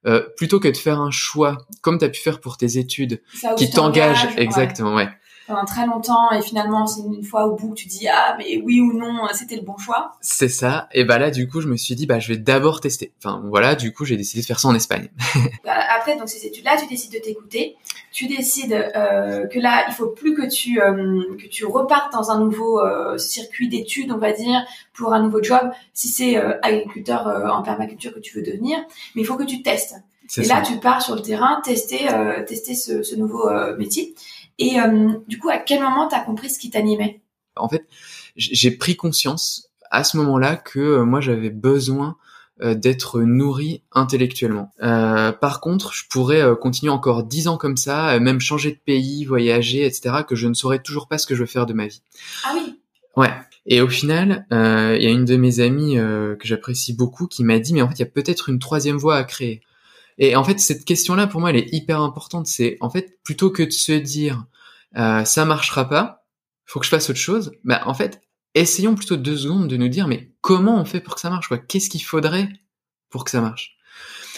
[0.06, 3.20] euh, plutôt que de faire un choix, comme tu as pu faire pour tes études,
[3.34, 4.34] Ça qui t'engage, ouais.
[4.42, 5.08] exactement, ouais,
[5.52, 8.80] pendant très longtemps et finalement c'est une fois au bout tu dis ah mais oui
[8.80, 10.12] ou non c'était le bon choix.
[10.20, 10.88] C'est ça.
[10.92, 13.12] Et bah là du coup je me suis dit bah je vais d'abord tester.
[13.18, 15.08] Enfin voilà du coup j'ai décidé de faire ça en Espagne.
[15.64, 17.76] Bah, après donc ces études là tu décides de t'écouter,
[18.10, 22.30] tu décides euh, que là il faut plus que tu euh, que tu repartes dans
[22.30, 26.54] un nouveau euh, circuit d'études on va dire pour un nouveau job si c'est euh,
[26.62, 28.78] agriculteur en permaculture que tu veux devenir,
[29.14, 29.96] mais il faut que tu testes.
[30.38, 34.14] Et là, tu pars sur le terrain tester, euh, tester ce, ce nouveau euh, métier.
[34.58, 37.20] Et euh, du coup, à quel moment tu as compris ce qui t'animait?
[37.56, 37.86] En fait,
[38.36, 42.16] j'ai pris conscience à ce moment-là que moi, j'avais besoin
[42.62, 44.70] d'être nourri intellectuellement.
[44.82, 49.24] Euh, par contre, je pourrais continuer encore dix ans comme ça, même changer de pays,
[49.24, 51.88] voyager, etc., que je ne saurais toujours pas ce que je veux faire de ma
[51.88, 52.02] vie.
[52.44, 52.78] Ah oui.
[53.16, 53.32] Ouais.
[53.66, 57.58] Et au final, il y a une de mes amies que j'apprécie beaucoup qui m'a
[57.58, 59.60] dit, mais en fait, il y a peut-être une troisième voie à créer.
[60.18, 62.46] Et en fait, cette question-là, pour moi, elle est hyper importante.
[62.46, 64.46] C'est en fait plutôt que de se dire
[64.96, 66.26] euh, ça marchera pas,
[66.66, 67.52] faut que je fasse autre chose.
[67.64, 68.20] Bah en fait,
[68.54, 71.48] essayons plutôt deux secondes de nous dire mais comment on fait pour que ça marche
[71.48, 71.58] quoi?
[71.58, 72.48] Qu'est-ce qu'il faudrait
[73.10, 73.76] pour que ça marche?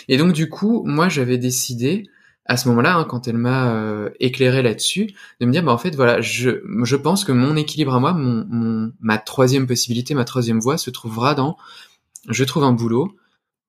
[0.09, 2.09] Et donc du coup, moi, j'avais décidé
[2.47, 5.79] à ce moment-là, hein, quand elle m'a euh, éclairé là-dessus, de me dire bah en
[5.79, 10.15] fait voilà, je je pense que mon équilibre à moi, mon, mon ma troisième possibilité,
[10.15, 11.57] ma troisième voie se trouvera dans
[12.29, 13.17] je trouve un boulot,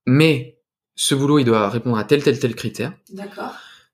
[0.06, 0.55] mais
[0.96, 2.94] ce boulot, il doit répondre à tel, tel, tel critère.
[3.12, 3.54] D'accord.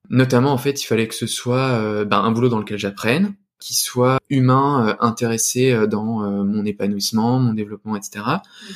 [0.10, 3.34] Notamment, en fait, il fallait que ce soit euh, ben, un boulot dans lequel j'apprenne,
[3.60, 8.24] qui soit humain, euh, intéressé euh, dans mon épanouissement, mon développement, etc.
[8.26, 8.76] Mhm.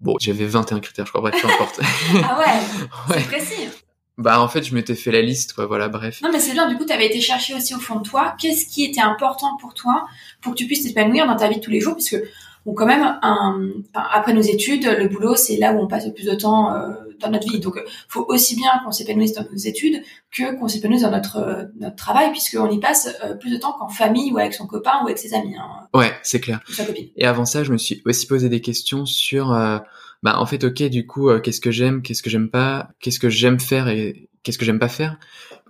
[0.00, 1.80] Bon, j'avais 21 critères, je crois, bref, peu importe.
[2.24, 3.22] ah ouais, ouais.
[3.22, 3.68] c'est précis.
[4.16, 6.20] Bah en fait, je m'étais fait la liste, quoi, voilà, bref.
[6.22, 8.36] Non mais c'est bien, du coup, tu avais été chercher aussi au fond de toi,
[8.38, 10.06] qu'est-ce qui était important pour toi
[10.40, 12.22] pour que tu puisses t'épanouir dans ta vie de tous les jours, puisque
[12.64, 16.12] bon, quand même, un, après nos études, le boulot, c'est là où on passe le
[16.12, 16.72] plus de temps
[17.20, 17.60] dans notre vie.
[17.60, 21.96] Donc, faut aussi bien qu'on s'épanouisse dans nos études que qu'on s'épanouisse dans notre notre
[21.96, 25.06] travail, puisqu'on y passe euh, plus de temps qu'en famille ou avec son copain ou
[25.06, 25.54] avec ses amis.
[25.56, 26.60] Hein, ouais, c'est clair.
[26.68, 27.08] sa copine.
[27.16, 29.78] Et avant ça, je me suis aussi posé des questions sur, euh,
[30.22, 33.18] bah en fait, ok, du coup, euh, qu'est-ce que j'aime, qu'est-ce que j'aime pas, qu'est-ce
[33.18, 35.18] que j'aime faire et qu'est-ce que j'aime pas faire.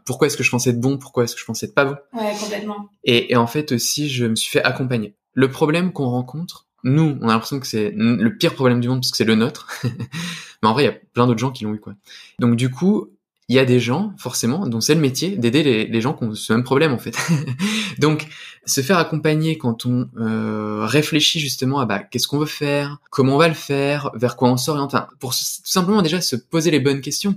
[0.05, 1.97] Pourquoi est-ce que je pensais être bon, pourquoi est-ce que je pensais être pas bon.
[2.13, 2.91] Ouais, complètement.
[3.05, 5.15] Et, et en fait aussi, je me suis fait accompagner.
[5.33, 9.01] Le problème qu'on rencontre, nous, on a l'impression que c'est le pire problème du monde
[9.01, 9.69] parce que c'est le nôtre.
[10.65, 11.93] Mais en vrai, il y a plein d'autres gens qui l'ont eu, quoi.
[12.39, 13.11] Donc, du coup,
[13.51, 16.35] il y a des gens, forcément, dont c'est le métier d'aider les, gens qui ont
[16.35, 17.15] ce même problème, en fait.
[17.99, 18.27] Donc,
[18.65, 23.35] se faire accompagner quand on euh, réfléchit justement à bah, qu'est-ce qu'on veut faire, comment
[23.35, 26.71] on va le faire, vers quoi on s'oriente, enfin, pour tout simplement déjà se poser
[26.71, 27.37] les bonnes questions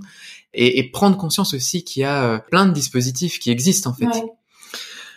[0.54, 4.06] et, prendre conscience aussi qu'il y a euh, plein de dispositifs qui existent, en fait.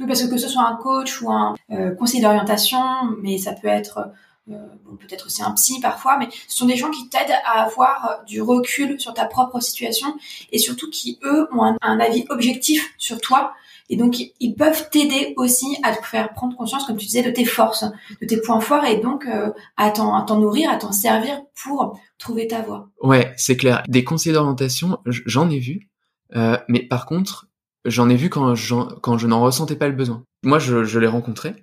[0.02, 2.82] Oui, parce que que ce soit un coach ou un euh, conseiller d'orientation,
[3.22, 4.12] mais ça peut être
[4.48, 8.24] bon, peut-être aussi un psy parfois, mais ce sont des gens qui t'aident à avoir
[8.26, 10.16] du recul sur ta propre situation
[10.52, 13.54] et surtout qui, eux, ont un, avis objectif sur toi.
[13.90, 17.32] Et donc, ils peuvent t'aider aussi à te faire prendre conscience, comme tu disais, de
[17.32, 17.84] tes forces,
[18.22, 22.48] de tes points forts et donc euh, à t'en nourrir, à t'en servir pour trouver
[22.48, 22.90] ta voie.
[23.02, 23.84] Ouais, c'est clair.
[23.90, 25.90] Des conseillers d'orientation, j'en ai vu.
[26.36, 27.48] Euh, mais par contre,
[27.84, 28.54] j'en ai vu quand,
[29.02, 30.24] quand je n'en ressentais pas le besoin.
[30.44, 31.54] Moi, je, je l'ai rencontré.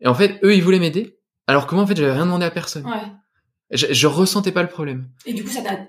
[0.00, 1.18] Et en fait, eux, ils voulaient m'aider.
[1.46, 2.86] Alors moi, en fait, j'avais rien demandé à personne.
[2.86, 3.02] Ouais.
[3.70, 5.10] Je, je ressentais pas le problème.
[5.26, 5.88] Et du coup, ça t'a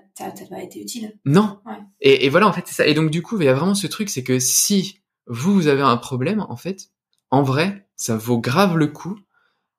[0.50, 1.18] pas été utile?
[1.24, 1.60] Non.
[1.66, 1.78] Ouais.
[2.00, 2.86] Et, et voilà, en fait, c'est ça.
[2.86, 5.66] Et donc, du coup, il y a vraiment ce truc, c'est que si vous, vous
[5.66, 6.90] avez un problème, en fait,
[7.30, 9.18] en vrai, ça vaut grave le coup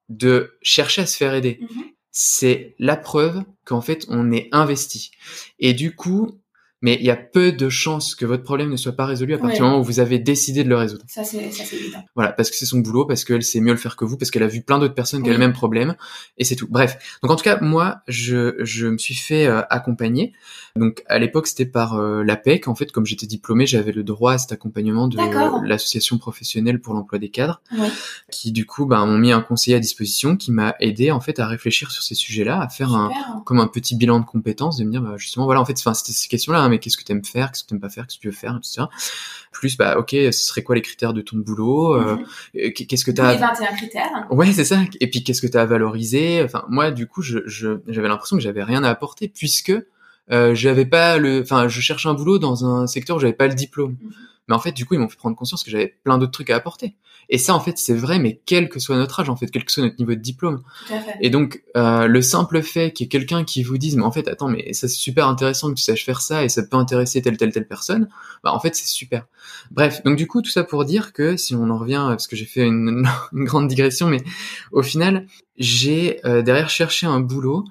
[0.10, 1.60] de chercher à se faire aider.
[1.62, 1.94] Mm-hmm.
[2.12, 5.12] C'est la preuve qu'en fait, on est investi.
[5.60, 6.40] Et du coup,
[6.82, 9.38] mais il y a peu de chances que votre problème ne soit pas résolu à
[9.38, 11.04] partir du moment où vous avez décidé de le résoudre.
[11.08, 12.04] Ça, c'est, ça, c'est évident.
[12.16, 14.30] Voilà, parce que c'est son boulot, parce qu'elle sait mieux le faire que vous, parce
[14.32, 15.96] qu'elle a vu plein d'autres personnes qui ont le même problème,
[16.38, 16.68] et c'est tout.
[16.70, 16.98] Bref.
[17.24, 20.34] Donc, en tout cas, moi, je, je me suis fait euh, accompagner.
[20.78, 22.68] Donc, à l'époque, c'était par euh, l'APEC.
[22.68, 25.18] En fait, comme j'étais diplômé, j'avais le droit à cet accompagnement de
[25.68, 27.88] l'association professionnelle pour l'emploi des cadres, oui.
[28.32, 31.40] qui, du coup, bah, m'ont mis un conseiller à disposition qui m'a aidé, en fait,
[31.40, 33.12] à réfléchir sur ces sujets-là, à faire un,
[33.46, 36.12] comme un petit bilan de compétences, de me dire, bah, justement, voilà, en fait, c'était
[36.12, 38.08] ces questions-là, hein, mais qu'est-ce que tu aimes faire, qu'est-ce que tu aimes pas faire,
[38.08, 38.86] qu'est-ce que tu veux faire, etc.
[39.52, 42.20] Plus, bah, ok, ce serait quoi les critères de ton boulot, mm
[42.54, 42.88] -hmm.
[42.88, 43.34] qu'est-ce que tu as...
[43.34, 44.28] Les 21 critères.
[44.30, 44.80] Ouais, c'est ça.
[45.00, 46.44] Et puis, qu'est-ce que tu as à valoriser.
[46.44, 47.40] Enfin, moi, du coup, je,
[47.88, 49.74] j'avais l'impression que j'avais rien à apporter puisque
[50.32, 53.48] euh, j'avais pas le, enfin, je cherchais un boulot dans un secteur où j'avais pas
[53.48, 53.98] le diplôme.
[54.02, 54.12] -hmm.
[54.48, 56.50] Mais en fait, du coup, ils m'ont fait prendre conscience que j'avais plein d'autres trucs
[56.50, 56.96] à apporter.
[57.30, 59.66] Et ça, en fait, c'est vrai, mais quel que soit notre âge, en fait, quel
[59.66, 60.64] que soit notre niveau de diplôme.
[61.20, 64.12] Et donc, euh, le simple fait qu'il y ait quelqu'un qui vous dise, mais en
[64.12, 66.78] fait, attends, mais ça c'est super intéressant que tu saches faire ça et ça peut
[66.78, 68.08] intéresser telle, telle, telle personne,
[68.44, 69.26] bah, en fait, c'est super.
[69.72, 72.38] Bref, donc du coup, tout ça pour dire que, si on en revient, parce que
[72.38, 74.24] j'ai fait une, une, grande digression, mais
[74.72, 77.66] au final, j'ai euh, derrière cherché un boulot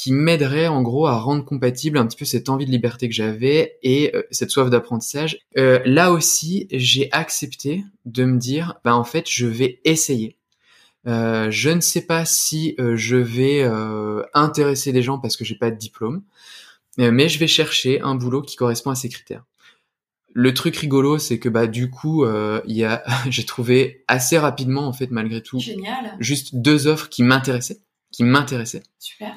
[0.00, 3.14] qui m'aiderait en gros à rendre compatible un petit peu cette envie de liberté que
[3.14, 5.40] j'avais et euh, cette soif d'apprentissage.
[5.58, 10.38] Euh, là aussi, j'ai accepté de me dire, bah en fait, je vais essayer.
[11.06, 13.62] Euh, je ne sais pas si euh, je vais
[14.32, 16.22] intéresser des gens parce que j'ai pas de diplôme,
[16.96, 19.44] mais je vais chercher un boulot qui correspond à ces critères.
[20.32, 24.86] Le truc rigolo, c'est que bah du coup, il y a, j'ai trouvé assez rapidement
[24.86, 26.16] en fait malgré tout, Génial.
[26.20, 28.84] juste deux offres qui m'intéressaient, qui m'intéressaient.
[28.98, 29.36] Super.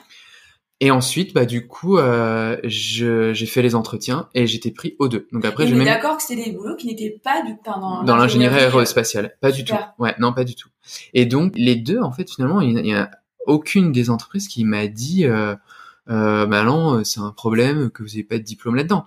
[0.80, 5.28] Et ensuite, bah du coup, euh, j'ai fait les entretiens et j'étais pris aux deux.
[5.32, 5.86] Donc après, je même...
[5.86, 9.64] d'accord que c'était des boulots qui n'étaient pas du dans, dans l'ingénierie aérospatiale, pas du
[9.64, 9.76] tout.
[9.98, 10.70] Ouais, non, pas du tout.
[11.14, 13.10] Et donc les deux, en fait, finalement, il n'y a,
[13.46, 15.56] aucune des entreprises qui m'a dit, euh,
[16.10, 19.06] euh, bah non, c'est un problème que vous n'ayez pas de diplôme là-dedans.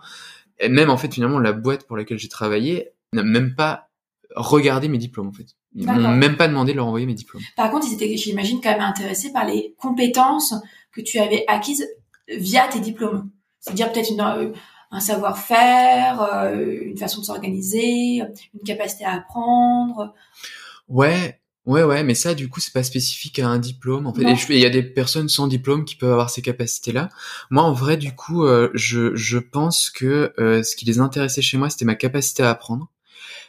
[0.58, 3.88] Et même en fait, finalement, la boîte pour laquelle j'ai travaillé n'a même pas
[4.36, 5.46] regardé mes diplômes en fait.
[5.74, 7.42] Ils m'ont même pas demandé de leur envoyer mes diplômes.
[7.56, 10.54] Par contre, ils étaient, j'imagine, quand même intéressés par les compétences
[10.92, 11.86] que tu avais acquises
[12.28, 13.30] via tes diplômes.
[13.60, 14.52] C'est-à-dire peut-être euh,
[14.90, 18.22] un savoir-faire, euh, une façon de s'organiser,
[18.54, 20.14] une capacité à apprendre.
[20.88, 24.06] Ouais, ouais, ouais, mais ça, du coup, c'est pas spécifique à un diplôme.
[24.06, 27.08] En fait, il y a des personnes sans diplôme qui peuvent avoir ces capacités-là.
[27.50, 31.58] Moi, en vrai, du coup, euh, je, je pense que ce qui les intéressait chez
[31.58, 32.90] moi, c'était ma capacité à apprendre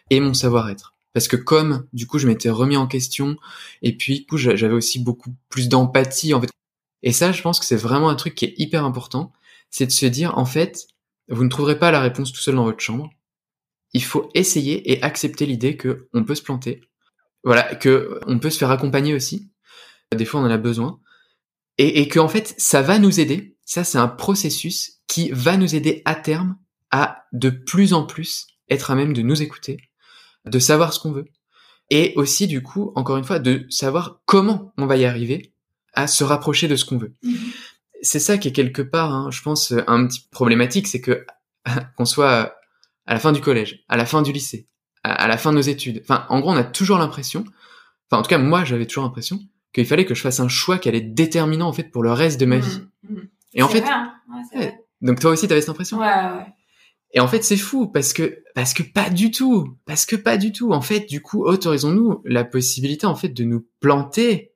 [0.09, 0.97] et mon savoir-être.
[1.13, 3.37] Parce que comme du coup je m'étais remis en question
[3.81, 6.51] et puis du coup j'avais aussi beaucoup plus d'empathie en fait.
[7.01, 9.33] Et ça je pense que c'est vraiment un truc qui est hyper important.
[9.71, 10.87] C'est de se dire en fait
[11.29, 13.09] vous ne trouverez pas la réponse tout seul dans votre chambre.
[13.93, 16.81] Il faut essayer et accepter l'idée que on peut se planter.
[17.43, 19.49] Voilà que on peut se faire accompagner aussi.
[20.15, 20.99] Des fois on en a besoin.
[21.79, 23.57] Et, et que en fait ça va nous aider.
[23.65, 26.57] Ça c'est un processus qui va nous aider à terme
[26.91, 29.86] à de plus en plus être à même de nous écouter
[30.47, 31.25] de savoir ce qu'on veut,
[31.89, 35.53] et aussi du coup, encore une fois, de savoir comment on va y arriver
[35.93, 37.13] à se rapprocher de ce qu'on veut.
[37.23, 37.37] Mhm.
[38.01, 41.25] C'est ça qui est quelque part, hein, je pense, un petit problématique, c'est que
[41.97, 42.55] qu'on soit
[43.05, 44.67] à la fin du collège, à la fin du lycée,
[45.03, 47.45] à, la fin de nos études, enfin, en gros, on a toujours l'impression,
[48.09, 49.39] enfin, en tout cas, moi, j'avais toujours l'impression
[49.73, 52.11] qu'il fallait que je fasse un choix qui allait être déterminant en fait pour le
[52.11, 52.61] reste de ma mhm.
[52.61, 52.81] vie.
[53.09, 53.29] Mhm.
[53.53, 54.13] Et en fait, hein.
[55.01, 55.97] donc toi aussi, tu avais cette impression?
[55.97, 56.45] Ouais, ouais.
[57.13, 60.37] Et en fait, c'est fou parce que parce que pas du tout, parce que pas
[60.37, 60.71] du tout.
[60.71, 64.53] En fait, du coup, autorisons-nous la possibilité en fait de nous planter,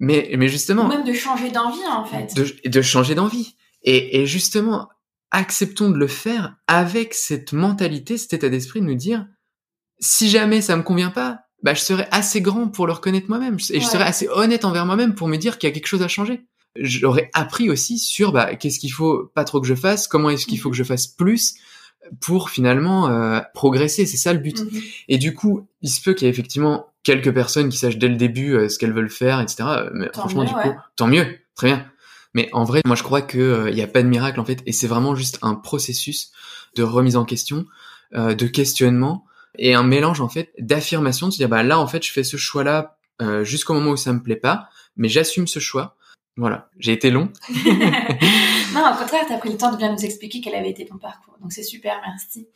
[0.00, 3.56] mais mais justement, même de changer d'envie en fait, de, de changer d'envie.
[3.82, 4.88] Et, et justement,
[5.30, 9.26] acceptons de le faire avec cette mentalité, cet état d'esprit de nous dire
[10.00, 13.56] si jamais ça me convient pas, bah je serai assez grand pour le reconnaître moi-même
[13.70, 16.02] et je serai assez honnête envers moi-même pour me dire qu'il y a quelque chose
[16.02, 16.46] à changer.
[16.76, 20.46] J'aurais appris aussi sur bah qu'est-ce qu'il faut pas trop que je fasse, comment est-ce
[20.46, 21.54] qu'il faut que je fasse plus
[22.20, 24.06] pour finalement euh, progresser.
[24.06, 24.60] C'est ça le but.
[24.60, 24.80] Mhm.
[25.08, 28.08] Et du coup, il se peut qu'il y ait effectivement quelques personnes qui sachent dès
[28.08, 29.64] le début euh, ce qu'elles veulent faire, etc.
[29.92, 31.86] Mais franchement, du coup, tant mieux, très bien.
[32.34, 34.44] Mais en vrai, moi, je crois que euh, il n'y a pas de miracle en
[34.44, 36.32] fait, et c'est vraiment juste un processus
[36.74, 37.66] de remise en question,
[38.12, 39.24] de questionnement
[39.56, 42.24] et un mélange en fait d'affirmation, de se dire bah là en fait je fais
[42.24, 42.96] ce choix là
[43.42, 45.96] jusqu'au moment où ça me plaît pas, mais j'assume ce choix.
[46.36, 47.32] Voilà, j'ai été long.
[47.48, 50.84] non, au contraire, tu as pris le temps de bien nous expliquer quel avait été
[50.84, 51.36] ton parcours.
[51.40, 52.48] Donc c'est super, merci.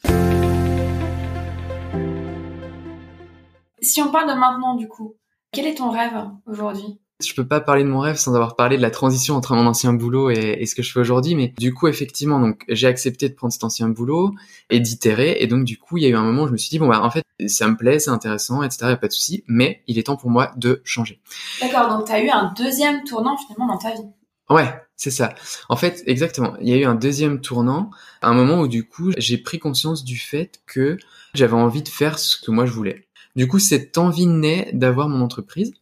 [3.80, 5.14] Si on parle de maintenant, du coup,
[5.52, 6.98] quel est ton rêve aujourd'hui?
[7.20, 9.66] Je peux pas parler de mon rêve sans avoir parlé de la transition entre mon
[9.66, 13.28] ancien boulot et, ce que je fais aujourd'hui, mais du coup effectivement donc j'ai accepté
[13.28, 14.34] de prendre cet ancien boulot
[14.70, 16.56] et d'itérer et donc du coup il y a eu un moment où je me
[16.56, 18.86] suis dit bon bah en fait ça me plaît, c'est intéressant, etc.
[18.86, 21.20] Y a pas de souci, mais il est temps pour moi de changer.
[21.60, 24.06] D'accord, donc tu as eu un deuxième tournant finalement dans ta vie.
[24.50, 25.34] Ouais, c'est ça.
[25.68, 26.54] En fait, exactement.
[26.60, 27.90] Il y a eu un deuxième tournant,
[28.22, 30.96] un moment où du coup j'ai pris conscience du fait que
[31.34, 33.06] j'avais envie de faire ce que moi je voulais.
[33.36, 35.74] Du coup, cette envie naît d'avoir mon entreprise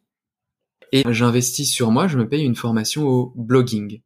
[1.00, 4.00] et j'investis sur moi, je me paye une formation au blogging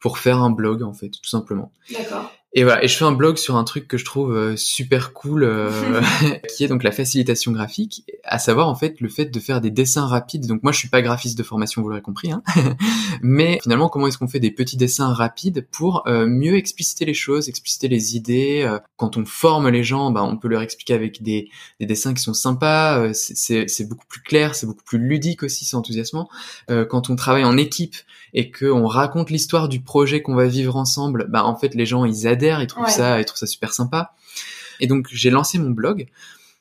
[0.00, 1.72] pour faire un blog en fait, tout simplement.
[1.92, 2.30] D'accord.
[2.58, 5.12] Et voilà, et je fais un blog sur un truc que je trouve euh, super
[5.12, 6.00] cool, euh,
[6.56, 9.70] qui est donc la facilitation graphique, à savoir en fait le fait de faire des
[9.70, 10.46] dessins rapides.
[10.46, 12.42] Donc moi je suis pas graphiste de formation, vous l'aurez compris, hein
[13.20, 17.12] mais finalement comment est-ce qu'on fait des petits dessins rapides pour euh, mieux expliciter les
[17.12, 18.66] choses, expliciter les idées.
[18.96, 22.22] quand on forme les gens, bah, on peut leur expliquer avec des, des dessins qui
[22.22, 26.30] sont sympas, c'est beaucoup plus clair, c'est beaucoup plus ludique aussi, c'est enthousiasmant.
[26.88, 27.96] quand on travaille en équipe
[28.32, 32.06] et qu'on raconte l'histoire du projet qu'on va vivre ensemble, bah en fait les gens
[32.06, 34.14] ils adhèrent ils trouvent ça, ils trouvent ça super sympa.
[34.80, 36.08] Et donc j'ai lancé mon blog.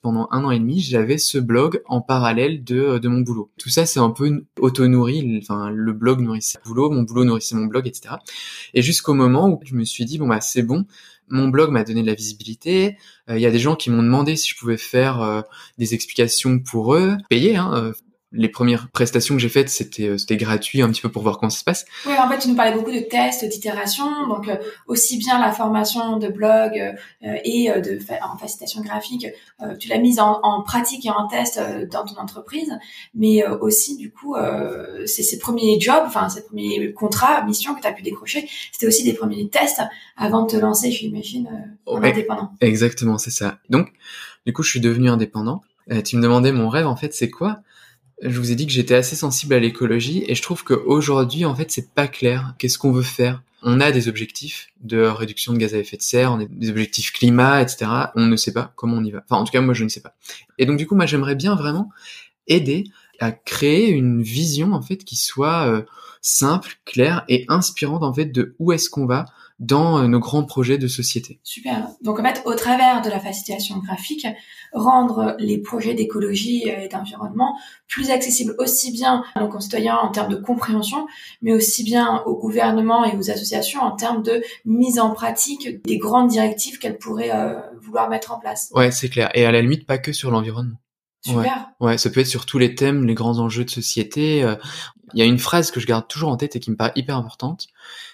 [0.01, 3.49] Pendant un an et demi, j'avais ce blog en parallèle de, de mon boulot.
[3.57, 5.39] Tout ça, c'est un peu auto-nourri.
[5.41, 8.17] Enfin, le blog nourrissait le boulot, mon boulot nourrissait mon blog, etc.
[8.75, 10.85] Et jusqu'au moment où je me suis dit, bon, bah, c'est bon.
[11.29, 12.97] Mon blog m'a donné de la visibilité.
[13.31, 15.41] Euh, il y a des gens qui m'ont demandé si je pouvais faire euh,
[15.79, 17.93] des explications pour eux, payer, hein, euh,
[18.31, 21.37] les premières prestations que j'ai faites, c'était euh, c'était gratuit un petit peu pour voir
[21.37, 21.85] comment ça se passe.
[22.05, 24.57] Oui, en fait, tu nous parlais beaucoup de tests, d'itération, donc euh,
[24.87, 29.27] aussi bien la formation de blog euh, et de en facilitation graphique,
[29.79, 31.59] tu l'as mise en, en, pratique et en test
[31.91, 32.71] dans ton entreprise,
[33.13, 34.35] mais aussi du coup,
[35.05, 38.87] c'est ces premiers jobs, enfin ces premiers contrats, missions que tu as pu décrocher, c'était
[38.87, 39.81] aussi des premiers tests
[40.17, 41.49] avant de te lancer, j'imagine,
[41.85, 42.51] en indépendant.
[42.61, 43.59] Exactement, c'est ça.
[43.69, 43.91] Donc,
[44.45, 45.61] du coup, je suis devenu indépendant.
[46.03, 47.61] tu me demandais mon rêve, en fait, c'est quoi?
[48.21, 51.55] Je vous ai dit que j'étais assez sensible à l'écologie et je trouve qu'aujourd'hui, en
[51.55, 52.55] fait, c'est pas clair.
[52.57, 53.41] Qu'est-ce qu'on veut faire?
[53.61, 56.69] On a des objectifs de réduction de gaz à effet de serre, on a des
[56.69, 57.89] objectifs climat, etc.
[58.15, 59.23] On ne sait pas comment on y va.
[59.27, 60.15] Enfin, en tout cas, moi, je ne sais pas.
[60.59, 61.89] Et donc, du coup, moi, j'aimerais bien vraiment
[62.47, 62.85] aider
[63.19, 65.81] à créer une vision, en fait, qui soit euh,
[66.21, 69.25] simple, claire et inspirante, en fait, de où est-ce qu'on va,
[69.59, 71.39] dans euh, nos grands projets de société.
[71.43, 71.87] Super.
[72.01, 74.27] Donc en fait, au travers de la facilitation graphique,
[74.73, 80.31] rendre les projets d'écologie et d'environnement plus accessibles aussi bien à nos concitoyens en termes
[80.31, 81.07] de compréhension,
[81.41, 85.97] mais aussi bien au gouvernement et aux associations en termes de mise en pratique des
[85.97, 88.71] grandes directives qu'elles pourraient euh, vouloir mettre en place.
[88.73, 89.29] Ouais, c'est clair.
[89.33, 90.77] Et à la limite, pas que sur l'environnement.
[91.25, 91.69] Super.
[91.79, 91.97] Ouais.
[91.97, 94.43] ça peut être sur tous les thèmes, les grands enjeux de société.
[94.43, 94.55] Euh,
[95.13, 96.93] il y a une phrase que je garde toujours en tête et qui me paraît
[96.95, 97.67] hyper importante,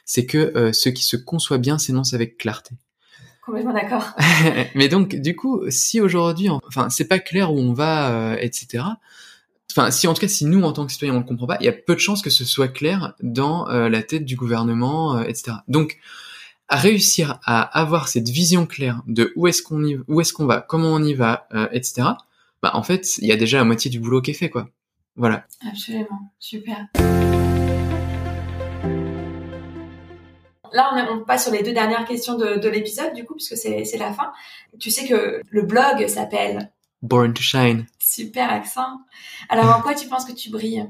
[0.05, 2.76] c'est que euh, ce qui se conçoit bien s'énonce avec clarté.
[3.45, 4.16] Complètement d'accord.
[4.76, 8.84] Mais donc, du coup, si aujourd'hui, enfin, c'est pas clair où on va, euh, etc.
[9.72, 11.57] Enfin, si en tout cas, si nous, en tant que citoyens, on le comprend pas,
[11.59, 14.36] il y a peu de chances que ce soit clair dans euh, la tête du
[14.36, 15.57] gouvernement, etc.
[15.68, 15.97] Donc,
[16.68, 20.45] à réussir à avoir cette vision claire de où est-ce qu'on y, où est-ce qu'on
[20.45, 22.09] va, comment on y va, etc.
[22.62, 24.70] Bah, en fait, il y a déjà la moitié du boulot qui est fait, quoi.
[25.16, 25.45] Voilà.
[25.68, 26.88] Absolument, super.
[30.74, 34.14] Là, on, passe sur les deux dernières questions de, l'épisode, du coup, puisque c'est la
[34.14, 34.32] fin.
[34.80, 37.88] Tu sais que le blog s'appelle Born to Shine.
[37.99, 39.01] Super accent.
[39.49, 40.88] Alors, en quoi tu penses que tu brilles?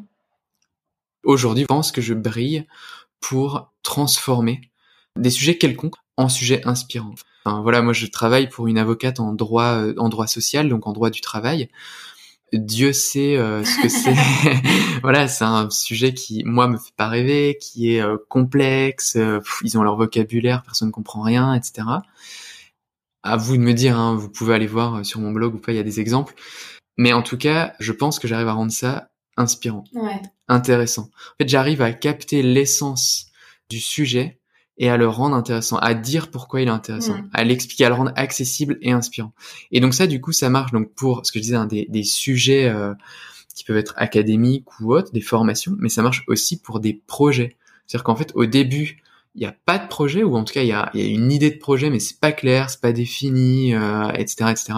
[1.24, 2.68] Aujourd'hui, je pense que je brille
[3.22, 4.62] pour transformer
[5.16, 7.16] des sujets quelconques en sujets inspirants.
[7.44, 10.88] Enfin, voilà, moi, je travaille pour une avocate en droit, euh, en droit social, donc
[10.88, 11.70] en droit du travail.
[12.54, 14.14] Dieu sait euh, ce que c'est.
[15.02, 19.16] voilà, c'est un sujet qui, moi, me fait pas rêver, qui est euh, complexe.
[19.16, 21.88] Euh, ils ont leur vocabulaire, personne ne comprend rien, etc.
[23.24, 25.72] À vous de me dire, hein, vous pouvez aller voir sur mon blog ou pas,
[25.72, 26.34] il y a des exemples.
[26.98, 30.22] Mais en tout cas, je pense que j'arrive à rendre ça inspirant, ouais.
[30.50, 31.04] intéressant.
[31.04, 33.28] En fait, j'arrive à capter l'essence
[33.70, 34.41] du sujet
[34.82, 37.94] et à le rendre intéressant, à dire pourquoi il est intéressant, à l'expliquer, à le
[37.94, 39.32] rendre accessible et inspirant.
[39.72, 41.86] Et donc ça, du coup, ça marche donc pour ce que je disais, hein, des,
[41.88, 42.96] des, sujets euh,
[43.54, 47.56] qui peuvent être académiques ou autres, des formations, mais ça marche aussi pour des projets.
[47.86, 49.04] C'est-à-dire qu'en fait, au début,
[49.36, 51.06] il n'y a pas de projet, ou en tout cas, il y a, y a,
[51.06, 54.74] une idée de projet, mais c'est pas clair, c'est pas défini, euh, etc., etc.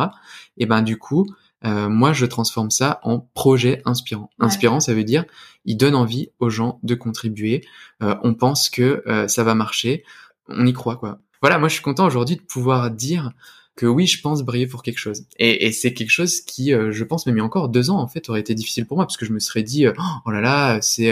[0.57, 1.33] Et ben du coup,
[1.65, 4.29] euh, moi, je transforme ça en projet inspirant.
[4.39, 5.25] Inspirant, ça veut dire
[5.65, 7.63] il donne envie aux gens de contribuer.
[8.01, 10.03] Euh, on pense que euh, ça va marcher,
[10.49, 11.19] on y croit quoi.
[11.41, 13.31] Voilà, moi je suis content aujourd'hui de pouvoir dire
[13.75, 15.25] que oui, je pense briller pour quelque chose.
[15.39, 17.99] Et, et c'est quelque chose qui, je pense, même il y a encore deux ans,
[17.99, 19.87] en fait, aurait été difficile pour moi, parce que je me serais dit,
[20.25, 21.11] oh là là, c'est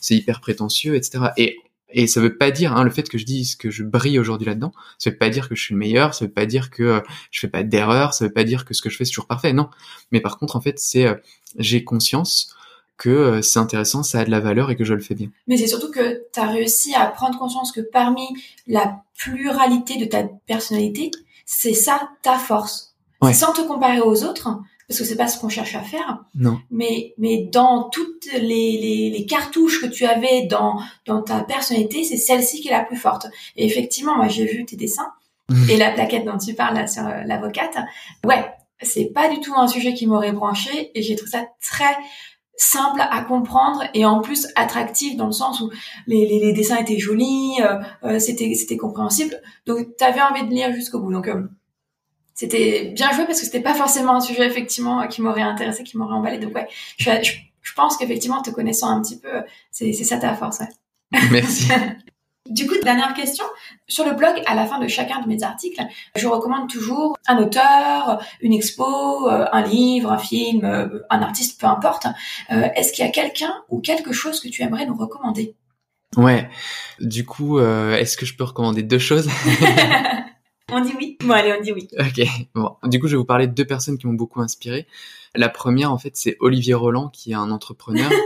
[0.00, 1.28] c'est hyper prétentieux, etc.
[1.38, 1.56] Et
[1.92, 4.46] et ça veut pas dire, hein, le fait que je dise que je brille aujourd'hui
[4.46, 6.82] là-dedans, ça veut pas dire que je suis le meilleur, ça veut pas dire que
[6.82, 9.10] euh, je fais pas d'erreur, ça veut pas dire que ce que je fais c'est
[9.10, 9.68] toujours parfait, non.
[10.10, 11.14] Mais par contre, en fait, c'est euh,
[11.58, 12.54] j'ai conscience
[12.96, 15.28] que euh, c'est intéressant, ça a de la valeur et que je le fais bien.
[15.46, 18.26] Mais c'est surtout que tu as réussi à prendre conscience que parmi
[18.66, 21.10] la pluralité de ta personnalité,
[21.46, 22.90] c'est ça ta force.
[23.32, 24.48] Sans te comparer aux autres,
[24.88, 26.24] parce que c'est pas ce qu'on cherche à faire.
[26.34, 26.60] Non.
[26.72, 27.88] Mais mais dans
[28.22, 32.68] toutes les, les, les cartouches que tu avais dans dans ta personnalité, c'est celle-ci qui
[32.68, 33.26] est la plus forte.
[33.56, 35.12] Et effectivement, moi j'ai vu tes dessins
[35.48, 35.70] mmh.
[35.70, 37.76] et la plaquette dont tu parles là sur euh, l'avocate.
[38.24, 38.44] Ouais,
[38.80, 41.96] c'est pas du tout un sujet qui m'aurait branché et j'ai trouvé ça très
[42.56, 45.70] simple à comprendre et en plus attractif dans le sens où
[46.06, 49.40] les, les, les dessins étaient jolis, euh, euh c'était c'était compréhensible.
[49.66, 51.12] Donc tu avais envie de lire jusqu'au bout.
[51.12, 51.42] Donc euh,
[52.34, 55.96] c'était bien joué parce que c'était pas forcément un sujet effectivement qui m'aurait intéressé, qui
[55.96, 56.38] m'aurait emballé.
[56.38, 56.68] Donc ouais,
[56.98, 57.32] je, je,
[57.74, 60.62] pense qu'effectivement te connaissant un petit peu, c'est ça ta force.
[61.30, 61.68] Merci.
[62.50, 63.44] Du coup, dernière question.
[63.86, 65.80] Sur le blog, à la fin de chacun de mes articles,
[66.16, 71.60] je recommande toujours un auteur, une expo, euh, un livre, un film, euh, un artiste,
[71.60, 72.06] peu importe.
[72.50, 75.54] Euh, est-ce qu'il y a quelqu'un ou quelque chose que tu aimerais nous recommander?
[76.16, 76.50] Ouais.
[77.00, 79.30] Du coup, est-ce que je peux recommander deux choses?
[80.72, 81.18] On dit oui.
[81.20, 81.88] Bon, allez, on dit oui.
[81.98, 82.26] Ok.
[82.54, 84.86] Bon, du coup, je vais vous parler de deux personnes qui m'ont beaucoup inspiré.
[85.34, 88.10] La première, en fait, c'est Olivier Roland, qui est un entrepreneur.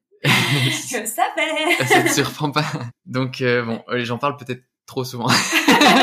[0.24, 1.86] je savais.
[1.86, 2.64] Ça te surprend pas.
[3.06, 5.28] Donc, euh, bon, j'en parle peut-être trop souvent.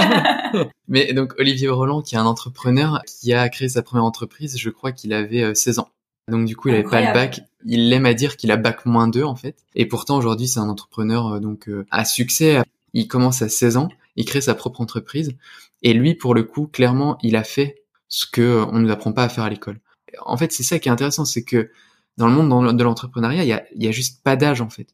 [0.87, 4.69] Mais donc, Olivier Roland, qui est un entrepreneur, qui a créé sa première entreprise, je
[4.69, 5.89] crois qu'il avait 16 euh, ans.
[6.29, 7.41] Donc du coup, il avait pas le bac.
[7.65, 9.57] Il aime à dire qu'il a bac moins 2 en fait.
[9.75, 12.61] Et pourtant aujourd'hui c'est un entrepreneur euh, donc euh, à succès.
[12.93, 13.89] Il commence à 16 ans,
[14.19, 15.35] il crée sa propre entreprise.
[15.81, 19.13] Et lui pour le coup clairement il a fait ce que euh, on nous apprend
[19.13, 19.79] pas à faire à l'école.
[20.21, 21.71] En fait c'est ça qui est intéressant, c'est que
[22.17, 24.93] dans le monde de l'entrepreneuriat il y a, a juste pas d'âge en fait.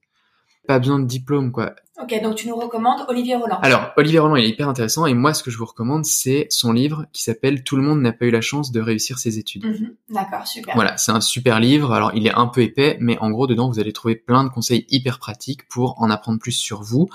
[0.68, 1.76] Pas besoin de diplôme quoi.
[2.02, 3.58] Ok, donc tu nous recommandes Olivier Roland.
[3.62, 6.48] Alors, Olivier Roland, il est hyper intéressant et moi, ce que je vous recommande, c'est
[6.50, 9.40] son livre qui s'appelle Tout le monde n'a pas eu la chance de réussir ses
[9.40, 9.66] études.
[9.66, 10.76] Mhm, D'accord, super.
[10.76, 11.94] Voilà, c'est un super livre.
[11.94, 14.50] Alors, il est un peu épais, mais en gros, dedans, vous allez trouver plein de
[14.50, 17.08] conseils hyper pratiques pour en apprendre plus sur vous,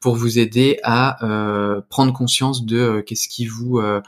[0.00, 3.78] pour vous aider à euh, prendre conscience de euh, qu'est-ce qui vous...
[3.78, 4.00] Euh,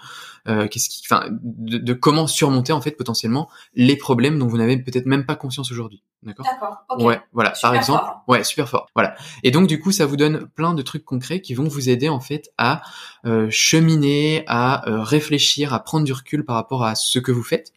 [0.48, 4.56] euh, qu'est-ce qui, enfin, de, de, comment surmonter en fait potentiellement les problèmes dont vous
[4.56, 6.02] n'avez peut-être même pas conscience aujourd'hui.
[6.22, 6.46] D'accord?
[6.46, 6.76] D'accord.
[6.88, 7.02] Ok.
[7.02, 7.54] Ouais, voilà.
[7.54, 8.24] Super Par exemple, fort.
[8.26, 8.86] ouais, super fort.
[8.94, 9.14] Voilà.
[9.42, 12.08] Et donc du coup, ça vous donne plein de trucs concrets qui vont vous aider
[12.08, 12.82] en fait à
[13.24, 17.42] euh, cheminer, à euh, réfléchir, à prendre du recul par rapport à ce que vous
[17.42, 17.72] faites.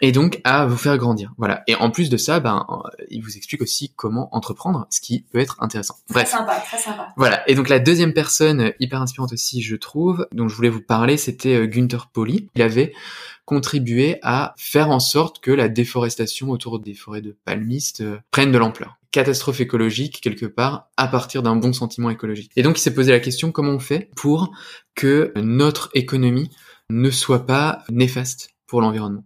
[0.00, 1.62] Et donc à vous faire grandir, voilà.
[1.66, 5.22] Et en plus de ça, ben, euh, il vous explique aussi comment entreprendre, ce qui
[5.30, 5.96] peut être intéressant.
[6.08, 7.12] Très Bref, sympa, très sympa.
[7.16, 7.48] voilà.
[7.50, 11.16] Et donc la deuxième personne hyper inspirante aussi, je trouve, dont je voulais vous parler,
[11.16, 12.48] c'était euh, Günther Pauli.
[12.54, 12.92] Il avait
[13.44, 18.52] contribué à faire en sorte que la déforestation autour des forêts de palmistes euh, prenne
[18.52, 18.96] de l'ampleur.
[19.10, 22.52] Catastrophe écologique quelque part à partir d'un bon sentiment écologique.
[22.56, 24.52] Et donc il s'est posé la question comment on fait pour
[24.94, 26.48] que notre économie
[26.90, 29.24] ne soit pas néfaste pour l'environnement?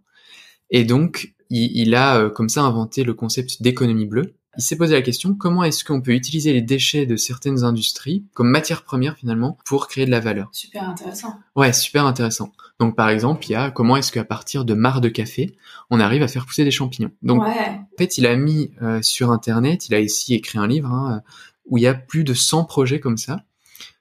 [0.75, 4.35] Et donc, il, il a euh, comme ça inventé le concept d'économie bleue.
[4.57, 8.25] Il s'est posé la question comment est-ce qu'on peut utiliser les déchets de certaines industries
[8.33, 10.49] comme matière première finalement pour créer de la valeur?
[10.51, 11.39] Super intéressant.
[11.55, 12.51] Ouais, super intéressant.
[12.77, 15.55] Donc par exemple, il y a comment est-ce qu'à partir de marc de café,
[15.89, 17.11] on arrive à faire pousser des champignons?
[17.21, 17.51] Donc ouais.
[17.51, 21.21] en fait, il a mis euh, sur internet, il a ici écrit un livre hein,
[21.67, 23.45] où il y a plus de 100 projets comme ça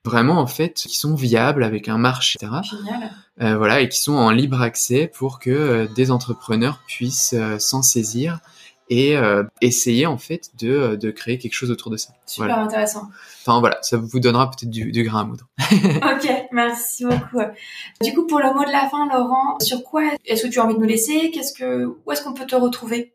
[0.04, 2.60] vraiment en fait qui sont viables avec un marché, etc.
[2.62, 3.10] Génial.
[3.40, 7.58] Euh, voilà, et qui sont en libre accès pour que euh, des entrepreneurs puissent euh,
[7.58, 8.38] s'en saisir
[8.90, 9.16] et
[9.62, 12.10] essayer en fait de, de créer quelque chose autour de ça.
[12.26, 12.62] Super Voilà.
[12.64, 13.08] intéressant.
[13.46, 15.48] Enfin voilà, ça vous donnera peut-être du, du grain à moudre.
[15.70, 17.40] ok, merci beaucoup.
[18.02, 20.64] Du coup, pour le mot de la fin, Laurent, sur quoi est-ce que tu as
[20.66, 21.30] envie de nous laisser?
[21.32, 23.14] Qu'est-ce que, où est-ce qu'on peut te retrouver?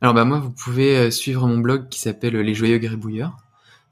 [0.00, 3.36] Alors bah moi, vous pouvez suivre mon blog qui s'appelle Les Joyeux Gribouilleurs.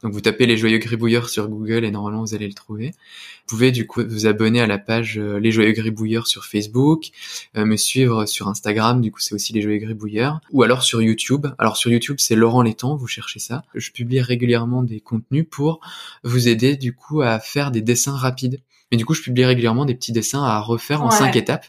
[0.03, 2.89] Donc vous tapez Les Joyeux Gribouilleurs sur Google et normalement vous allez le trouver.
[2.89, 7.11] Vous pouvez du coup vous abonner à la page euh, Les Joyeux Gribouilleurs sur Facebook,
[7.57, 11.01] euh, me suivre sur Instagram, du coup c'est aussi Les Joyeux Gribouilleurs, ou alors sur
[11.03, 11.47] YouTube.
[11.59, 13.63] Alors sur YouTube c'est Laurent Létang, vous cherchez ça.
[13.75, 15.81] Je publie régulièrement des contenus pour
[16.25, 18.61] vous aider du coup à faire des dessins rapides.
[18.91, 21.67] Mais du coup je publie régulièrement des petits dessins à refaire en cinq étapes.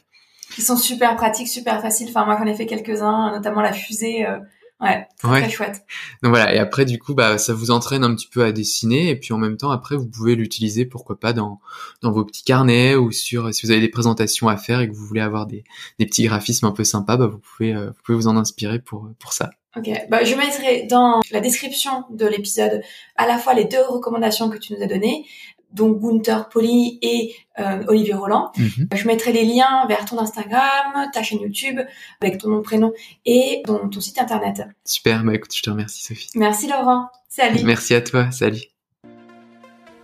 [0.55, 2.07] Qui sont super pratiques, super faciles.
[2.09, 4.27] Enfin, moi, j'en ai fait quelques-uns, notamment la fusée.
[4.27, 4.37] euh,
[4.83, 5.41] Ouais, très, Ouais.
[5.41, 5.81] très chouette.
[6.21, 9.09] Donc voilà, et après du coup, bah ça vous entraîne un petit peu à dessiner,
[9.09, 11.59] et puis en même temps après vous pouvez l'utiliser pourquoi pas dans
[12.01, 14.93] dans vos petits carnets ou sur si vous avez des présentations à faire et que
[14.93, 15.63] vous voulez avoir des
[15.99, 18.79] des petits graphismes un peu sympas, bah vous pouvez euh, vous pouvez vous en inspirer
[18.79, 19.49] pour pour ça.
[19.75, 22.83] Ok, bah, je mettrai dans la description de l'épisode
[23.15, 25.25] à la fois les deux recommandations que tu nous as données,
[25.73, 28.51] donc Gunther Poli et euh, Olivier Roland.
[28.57, 28.87] Mhm.
[28.93, 31.79] Je mettrai les liens vers ton Instagram, ta chaîne YouTube,
[32.21, 32.93] avec ton nom, prénom
[33.25, 34.63] et ton, ton site internet.
[34.85, 36.29] Super, bah écoute, je te remercie Sophie.
[36.35, 37.09] Merci Laurent.
[37.27, 37.63] Salut.
[37.63, 38.61] Merci à toi, salut.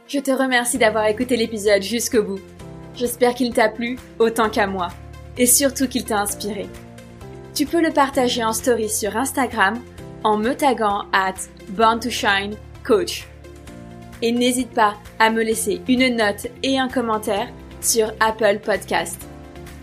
[0.08, 2.40] Je te remercie d'avoir écouté l'épisode jusqu'au bout.
[2.96, 4.88] J'espère qu'il t'a plu autant qu'à moi.
[5.38, 6.68] Et surtout qu'il t'a inspiré.
[7.54, 9.80] Tu peux le partager en story sur Instagram
[10.24, 11.36] en me taguant at
[11.70, 13.28] Born to Shine Coach.
[14.22, 17.48] Et n'hésite pas à me laisser une note et un commentaire
[17.82, 19.18] sur Apple Podcast.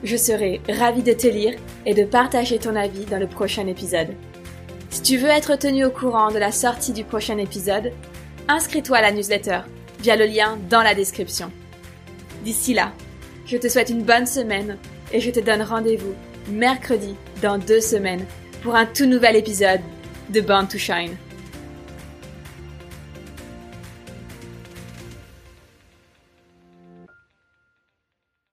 [0.02, 4.14] Je serai ravie de te lire et de partager ton avis dans le prochain épisode.
[4.90, 7.92] Si tu veux être tenu au courant de la sortie du prochain épisode,
[8.48, 9.60] inscris-toi à la newsletter
[10.00, 11.50] via le lien dans la description.
[12.44, 12.92] D'ici là,
[13.46, 14.76] je te souhaite une bonne semaine
[15.12, 16.14] et je te donne rendez-vous
[16.50, 18.24] mercredi dans deux semaines
[18.62, 19.80] pour un tout nouvel épisode
[20.30, 21.16] de Born to Shine.